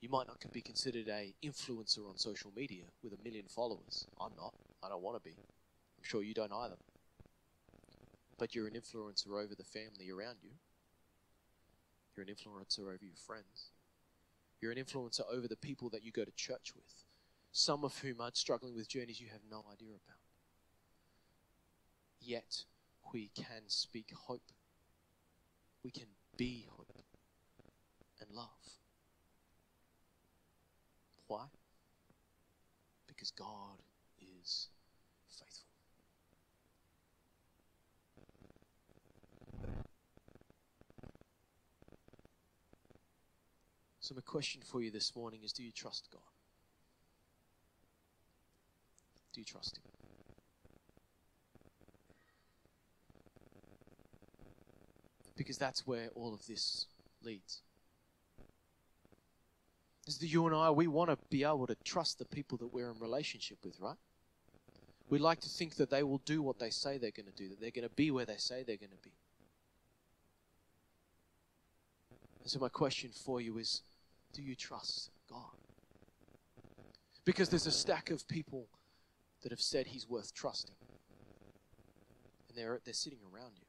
You 0.00 0.08
might 0.10 0.26
not 0.28 0.38
be 0.52 0.60
considered 0.60 1.08
a 1.08 1.34
influencer 1.44 2.08
on 2.08 2.16
social 2.16 2.52
media 2.54 2.84
with 3.02 3.12
a 3.12 3.22
million 3.24 3.46
followers. 3.48 4.06
I'm 4.20 4.32
not. 4.36 4.54
I 4.82 4.88
don't 4.88 5.02
want 5.02 5.16
to 5.16 5.22
be. 5.22 5.34
I'm 5.36 6.04
sure 6.04 6.22
you 6.22 6.34
don't 6.34 6.52
either. 6.52 6.76
But 8.38 8.54
you're 8.54 8.68
an 8.68 8.74
influencer 8.74 9.28
over 9.28 9.54
the 9.56 9.64
family 9.64 10.10
around 10.10 10.36
you. 10.42 10.50
You're 12.14 12.26
an 12.26 12.32
influencer 12.32 12.80
over 12.80 12.98
your 13.02 13.16
friends. 13.16 13.70
You're 14.60 14.72
an 14.72 14.78
influencer 14.78 15.22
over 15.32 15.48
the 15.48 15.56
people 15.56 15.90
that 15.90 16.04
you 16.04 16.12
go 16.12 16.24
to 16.24 16.30
church 16.32 16.72
with, 16.74 17.04
some 17.52 17.84
of 17.84 17.98
whom 17.98 18.20
are 18.20 18.30
struggling 18.32 18.74
with 18.74 18.88
journeys 18.88 19.20
you 19.20 19.28
have 19.32 19.42
no 19.50 19.64
idea 19.72 19.94
about. 19.94 20.25
Yet, 22.26 22.64
we 23.12 23.30
can 23.36 23.68
speak 23.68 24.10
hope. 24.12 24.50
We 25.84 25.92
can 25.92 26.08
be 26.36 26.66
hope 26.68 26.92
and 28.20 28.28
love. 28.32 28.48
Why? 31.28 31.44
Because 33.06 33.30
God 33.30 33.78
is 34.20 34.66
faithful. 35.28 35.70
So, 44.00 44.16
my 44.16 44.20
question 44.22 44.62
for 44.64 44.82
you 44.82 44.90
this 44.90 45.14
morning 45.14 45.42
is 45.44 45.52
do 45.52 45.62
you 45.62 45.70
trust 45.70 46.08
God? 46.12 46.22
Do 49.32 49.40
you 49.40 49.44
trust 49.44 49.76
Him? 49.76 49.95
Because 55.36 55.58
that's 55.58 55.86
where 55.86 56.08
all 56.14 56.32
of 56.32 56.46
this 56.46 56.86
leads. 57.22 57.60
Is 60.06 60.18
that 60.18 60.28
you 60.28 60.46
and 60.46 60.54
I, 60.54 60.70
we 60.70 60.86
want 60.86 61.10
to 61.10 61.18
be 61.30 61.44
able 61.44 61.66
to 61.66 61.74
trust 61.84 62.18
the 62.18 62.24
people 62.24 62.58
that 62.58 62.72
we're 62.72 62.90
in 62.90 62.98
relationship 63.00 63.58
with, 63.64 63.78
right? 63.80 63.96
We 65.08 65.18
like 65.18 65.40
to 65.40 65.48
think 65.48 65.76
that 65.76 65.90
they 65.90 66.02
will 66.02 66.18
do 66.24 66.42
what 66.42 66.58
they 66.58 66.70
say 66.70 66.98
they're 66.98 67.10
going 67.10 67.26
to 67.26 67.32
do, 67.32 67.48
that 67.48 67.60
they're 67.60 67.70
going 67.70 67.88
to 67.88 67.94
be 67.94 68.10
where 68.10 68.24
they 68.24 68.36
say 68.36 68.62
they're 68.62 68.76
going 68.76 68.90
to 68.90 69.02
be. 69.02 69.12
And 72.42 72.50
so, 72.50 72.60
my 72.60 72.68
question 72.68 73.10
for 73.12 73.40
you 73.40 73.58
is 73.58 73.82
do 74.32 74.42
you 74.42 74.54
trust 74.54 75.10
God? 75.28 75.40
Because 77.24 77.48
there's 77.48 77.66
a 77.66 77.72
stack 77.72 78.10
of 78.10 78.26
people 78.28 78.68
that 79.42 79.50
have 79.50 79.60
said 79.60 79.88
He's 79.88 80.08
worth 80.08 80.32
trusting. 80.32 80.76
And 82.48 82.56
they're, 82.56 82.80
they're 82.84 82.94
sitting 82.94 83.18
around 83.32 83.52
you, 83.56 83.65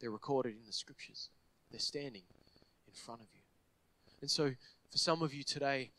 they're 0.00 0.10
recorded 0.10 0.54
in 0.54 0.66
the 0.66 0.72
scriptures, 0.72 1.28
they're 1.70 1.80
standing 1.80 2.22
in 2.86 2.92
front 2.94 3.20
of 3.20 3.26
you. 3.32 3.40
And 4.20 4.30
so, 4.30 4.52
for 4.90 4.98
some 4.98 5.22
of 5.22 5.34
you 5.34 5.42
today, 5.42 5.90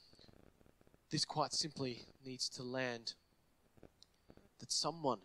this 1.11 1.25
quite 1.25 1.53
simply 1.53 2.03
needs 2.25 2.49
to 2.49 2.63
land 2.63 3.13
that 4.59 4.71
someone, 4.71 5.19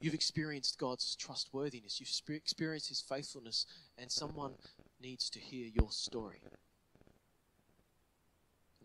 you've 0.00 0.14
experienced 0.14 0.78
God's 0.78 1.14
trustworthiness, 1.14 2.00
you've 2.00 2.36
experienced 2.36 2.88
His 2.88 3.00
faithfulness, 3.00 3.66
and 3.98 4.10
someone 4.10 4.52
needs 5.00 5.30
to 5.30 5.38
hear 5.38 5.66
your 5.66 5.90
story. 5.90 6.40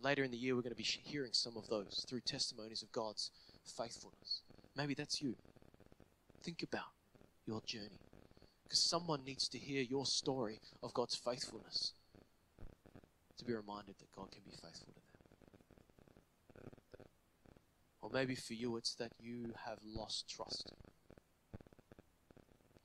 Later 0.01 0.23
in 0.23 0.31
the 0.31 0.37
year, 0.37 0.55
we're 0.55 0.61
going 0.61 0.71
to 0.71 0.75
be 0.75 0.83
hearing 0.83 1.33
some 1.33 1.57
of 1.57 1.67
those 1.67 2.05
through 2.07 2.21
testimonies 2.21 2.81
of 2.81 2.91
God's 2.91 3.29
faithfulness. 3.65 4.41
Maybe 4.75 4.93
that's 4.93 5.21
you. 5.21 5.35
Think 6.43 6.63
about 6.63 6.89
your 7.45 7.61
journey 7.65 7.99
because 8.71 8.83
someone 8.83 9.19
needs 9.25 9.49
to 9.49 9.57
hear 9.57 9.81
your 9.81 10.05
story 10.05 10.61
of 10.81 10.93
God's 10.93 11.13
faithfulness 11.13 11.91
to 13.37 13.43
be 13.43 13.53
reminded 13.53 13.95
that 13.99 14.09
God 14.15 14.31
can 14.31 14.43
be 14.45 14.51
faithful 14.51 14.93
to 14.93 15.01
them. 16.55 16.63
Or 18.01 18.09
maybe 18.13 18.33
for 18.33 18.53
you, 18.53 18.77
it's 18.77 18.95
that 18.95 19.11
you 19.19 19.51
have 19.65 19.79
lost 19.83 20.29
trust. 20.29 20.71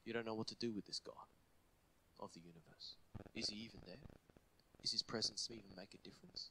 You 0.04 0.12
don't 0.12 0.26
know 0.26 0.34
what 0.34 0.48
to 0.48 0.56
do 0.56 0.72
with 0.72 0.86
this 0.86 0.98
God 0.98 1.14
of 2.18 2.32
the 2.32 2.40
universe. 2.40 2.96
Is 3.36 3.50
he 3.50 3.56
even 3.58 3.78
there? 3.86 3.94
Is 4.82 4.90
his 4.90 5.04
presence 5.04 5.48
even 5.52 5.70
make 5.76 5.94
a 5.94 5.98
difference? 5.98 6.50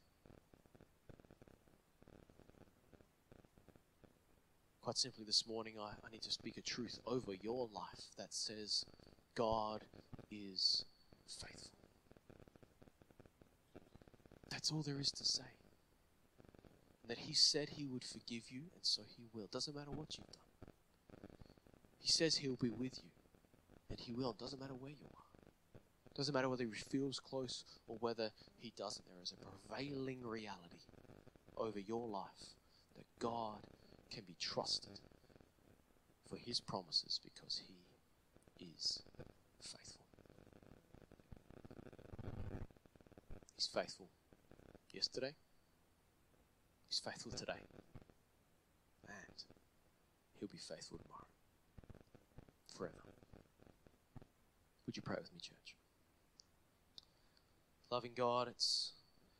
Quite 4.81 4.97
simply, 4.97 5.25
this 5.25 5.45
morning, 5.45 5.73
I, 5.77 5.89
I 6.07 6.11
need 6.11 6.21
to 6.21 6.31
speak 6.31 6.55
a 6.55 6.61
truth 6.61 6.99
over 7.05 7.33
your 7.33 7.67
life 7.73 8.05
that 8.17 8.33
says 8.33 8.85
God 9.35 9.81
is 10.31 10.85
faithful. 11.27 11.71
That's 14.49 14.71
all 14.71 14.81
there 14.81 14.99
is 14.99 15.11
to 15.11 15.25
say. 15.25 15.43
That 17.07 17.19
He 17.19 17.33
said 17.33 17.69
He 17.69 17.85
would 17.85 18.03
forgive 18.03 18.49
you, 18.49 18.61
and 18.73 18.83
so 18.83 19.03
He 19.17 19.27
will. 19.33 19.47
Doesn't 19.51 19.75
matter 19.75 19.91
what 19.91 20.17
you've 20.17 20.31
done. 20.31 20.73
He 21.99 22.07
says 22.07 22.37
He'll 22.37 22.55
be 22.55 22.69
with 22.69 22.99
you, 23.03 23.11
and 23.89 23.99
He 23.99 24.13
will. 24.13 24.33
Doesn't 24.33 24.59
matter 24.59 24.73
where 24.73 24.91
you 24.91 25.07
are. 25.15 25.81
Doesn't 26.15 26.33
matter 26.33 26.49
whether 26.49 26.63
He 26.63 26.71
feels 26.71 27.19
close 27.19 27.65
or 27.87 27.97
whether 27.99 28.31
He 28.57 28.73
doesn't. 28.77 29.05
There 29.05 29.21
is 29.21 29.33
a 29.33 29.69
prevailing 29.69 30.25
reality 30.25 30.79
over 31.57 31.79
your 31.79 32.07
life 32.07 32.55
that 32.95 33.05
God 33.19 33.59
can 34.11 34.23
be 34.25 34.35
trusted 34.39 34.99
for 36.29 36.37
his 36.37 36.59
promises 36.59 37.19
because 37.23 37.61
he 37.67 37.74
is 38.59 39.03
faithful. 39.61 40.05
He's 43.55 43.67
faithful 43.67 44.09
yesterday, 44.93 45.33
he's 46.89 46.99
faithful 46.99 47.31
today, 47.31 47.61
and 49.07 49.43
he'll 50.39 50.49
be 50.49 50.57
faithful 50.57 50.97
tomorrow. 50.97 51.25
Forever. 52.77 52.95
Would 54.85 54.97
you 54.97 55.01
pray 55.01 55.17
with 55.19 55.33
me, 55.33 55.39
church? 55.41 55.75
Loving 57.89 58.11
God, 58.15 58.47
it's 58.47 58.93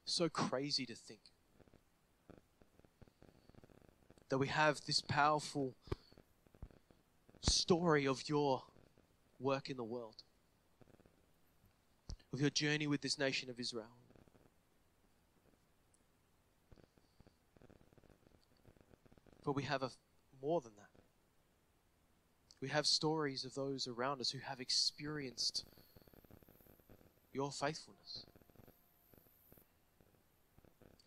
so 0.06 0.30
crazy 0.30 0.86
to 0.86 0.96
think 0.96 1.20
that 4.30 4.38
we 4.38 4.48
have 4.48 4.82
this 4.86 5.02
powerful 5.02 5.76
story 7.42 8.08
of 8.08 8.28
your 8.28 8.64
work 9.40 9.70
in 9.70 9.78
the 9.78 9.84
world, 9.84 10.24
of 12.34 12.40
your 12.42 12.50
journey 12.50 12.88
with 12.88 13.02
this 13.02 13.18
nation 13.18 13.50
of 13.50 13.60
Israel. 13.60 13.98
But 19.44 19.56
we 19.56 19.64
have 19.64 19.84
a, 19.84 19.92
more 20.42 20.62
than 20.62 20.72
that. 20.78 21.02
We 22.62 22.70
have 22.70 22.88
stories 22.88 23.46
of 23.46 23.54
those 23.54 23.88
around 23.88 24.22
us 24.22 24.32
who 24.32 24.40
have 24.40 24.60
experienced 24.60 25.66
your 27.32 27.52
faithfulness. 27.52 28.26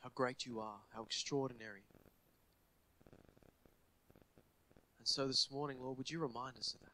How 0.02 0.10
great 0.14 0.46
you 0.46 0.60
are, 0.60 0.78
how 0.94 1.02
extraordinary 1.02 1.82
And 5.08 5.14
so 5.14 5.26
this 5.26 5.48
morning, 5.50 5.78
Lord, 5.80 5.96
would 5.96 6.10
you 6.10 6.18
remind 6.18 6.58
us 6.58 6.74
of 6.74 6.80
that? 6.80 6.87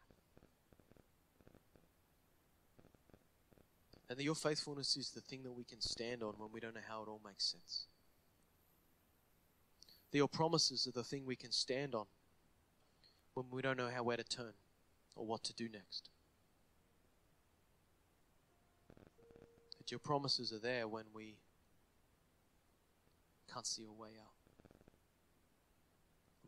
And 4.15 4.21
that 4.21 4.25
your 4.27 4.37
faithfulness 4.37 4.97
is 4.97 5.11
the 5.11 5.21
thing 5.21 5.43
that 5.43 5.51
we 5.51 5.65
can 5.65 5.81
stand 5.81 6.23
on 6.23 6.35
when 6.39 6.51
we 6.53 6.61
don't 6.61 6.73
know 6.73 6.81
how 6.89 7.03
it 7.03 7.09
all 7.09 7.21
makes 7.27 7.43
sense. 7.47 7.87
That 10.13 10.19
your 10.19 10.29
promises 10.29 10.87
are 10.87 10.93
the 10.93 11.03
thing 11.03 11.27
we 11.27 11.35
can 11.35 11.51
stand 11.51 11.97
on 11.97 12.05
when 13.33 13.47
we 13.51 13.61
don't 13.61 13.77
know 13.77 13.91
how 13.93 14.05
where 14.05 14.17
to 14.17 14.23
turn 14.23 14.53
or 15.17 15.27
what 15.27 15.43
to 15.43 15.53
do 15.53 15.69
next. 15.69 16.11
That 19.79 19.91
your 19.91 19.99
promises 19.99 20.53
are 20.53 20.61
there 20.61 20.87
when 20.87 21.07
we 21.13 21.35
can't 23.53 23.67
see 23.67 23.83
a 23.83 23.91
way 23.91 24.11
out. 24.11 24.31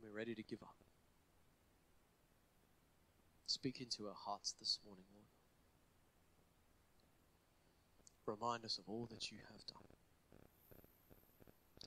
When 0.01 0.09
we're 0.09 0.17
ready 0.17 0.37
to 0.37 0.43
give 0.45 0.63
up. 0.63 0.77
Speak 3.49 3.81
into 3.81 4.07
our 4.07 4.15
hearts 4.15 4.55
this 4.61 4.79
morning, 4.87 5.07
Lord. 5.13 5.36
Remind 8.27 8.65
us 8.65 8.79
of 8.79 8.85
all 8.89 9.07
that 9.11 9.31
you 9.31 9.39
have 9.53 9.65
done, 9.67 9.87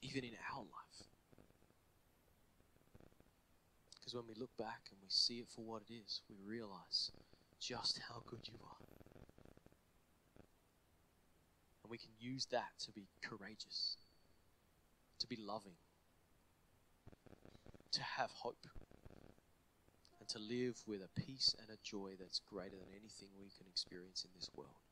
even 0.02 0.24
in 0.24 0.32
our 0.54 0.62
life. 0.62 1.08
Because 3.98 4.16
when 4.16 4.26
we 4.28 4.40
look 4.40 4.56
back 4.58 4.88
and 4.90 5.00
we 5.02 5.10
see 5.10 5.40
it 5.40 5.48
for 5.54 5.62
what 5.62 5.84
it 5.90 5.94
is, 5.94 6.22
we 6.30 6.38
realize 6.44 7.12
just 7.60 8.00
how 8.08 8.24
good 8.26 8.40
you 8.46 8.56
are. 8.64 8.82
And 11.84 11.92
we 11.92 11.98
can 11.98 12.12
use 12.18 12.46
that 12.52 12.72
to 12.86 12.92
be 12.92 13.10
courageous, 13.22 13.98
to 15.20 15.28
be 15.28 15.36
loving, 15.36 15.78
to 17.92 18.02
have 18.02 18.32
hope 18.32 18.66
and 20.20 20.30
to 20.30 20.40
live 20.40 20.82
with 20.88 21.02
a 21.02 21.20
peace 21.20 21.56
and 21.60 21.70
a 21.70 21.80
joy 21.84 22.12
that's 22.20 22.40
greater 22.40 22.78
than 22.78 22.96
anything 22.98 23.30
we 23.38 23.50
can 23.58 23.68
experience 23.68 24.24
in 24.24 24.32
this 24.36 24.50
world 24.56 24.89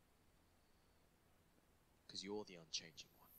because 2.08 2.24
you're 2.24 2.46
the 2.48 2.56
unchanging 2.56 3.10
one. 3.20 3.30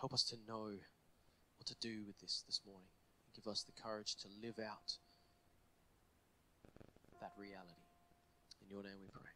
Help 0.00 0.12
us 0.14 0.24
to 0.24 0.36
know 0.48 0.72
what 1.58 1.66
to 1.66 1.76
do 1.80 2.02
with 2.06 2.18
this 2.18 2.42
this 2.46 2.60
morning. 2.66 2.88
And 3.26 3.34
give 3.34 3.50
us 3.50 3.62
the 3.62 3.72
courage 3.72 4.16
to 4.16 4.28
live 4.42 4.58
out 4.58 4.96
that 7.20 7.32
reality. 7.38 7.86
In 8.60 8.68
your 8.68 8.82
name 8.82 8.98
we 9.00 9.08
pray. 9.12 9.31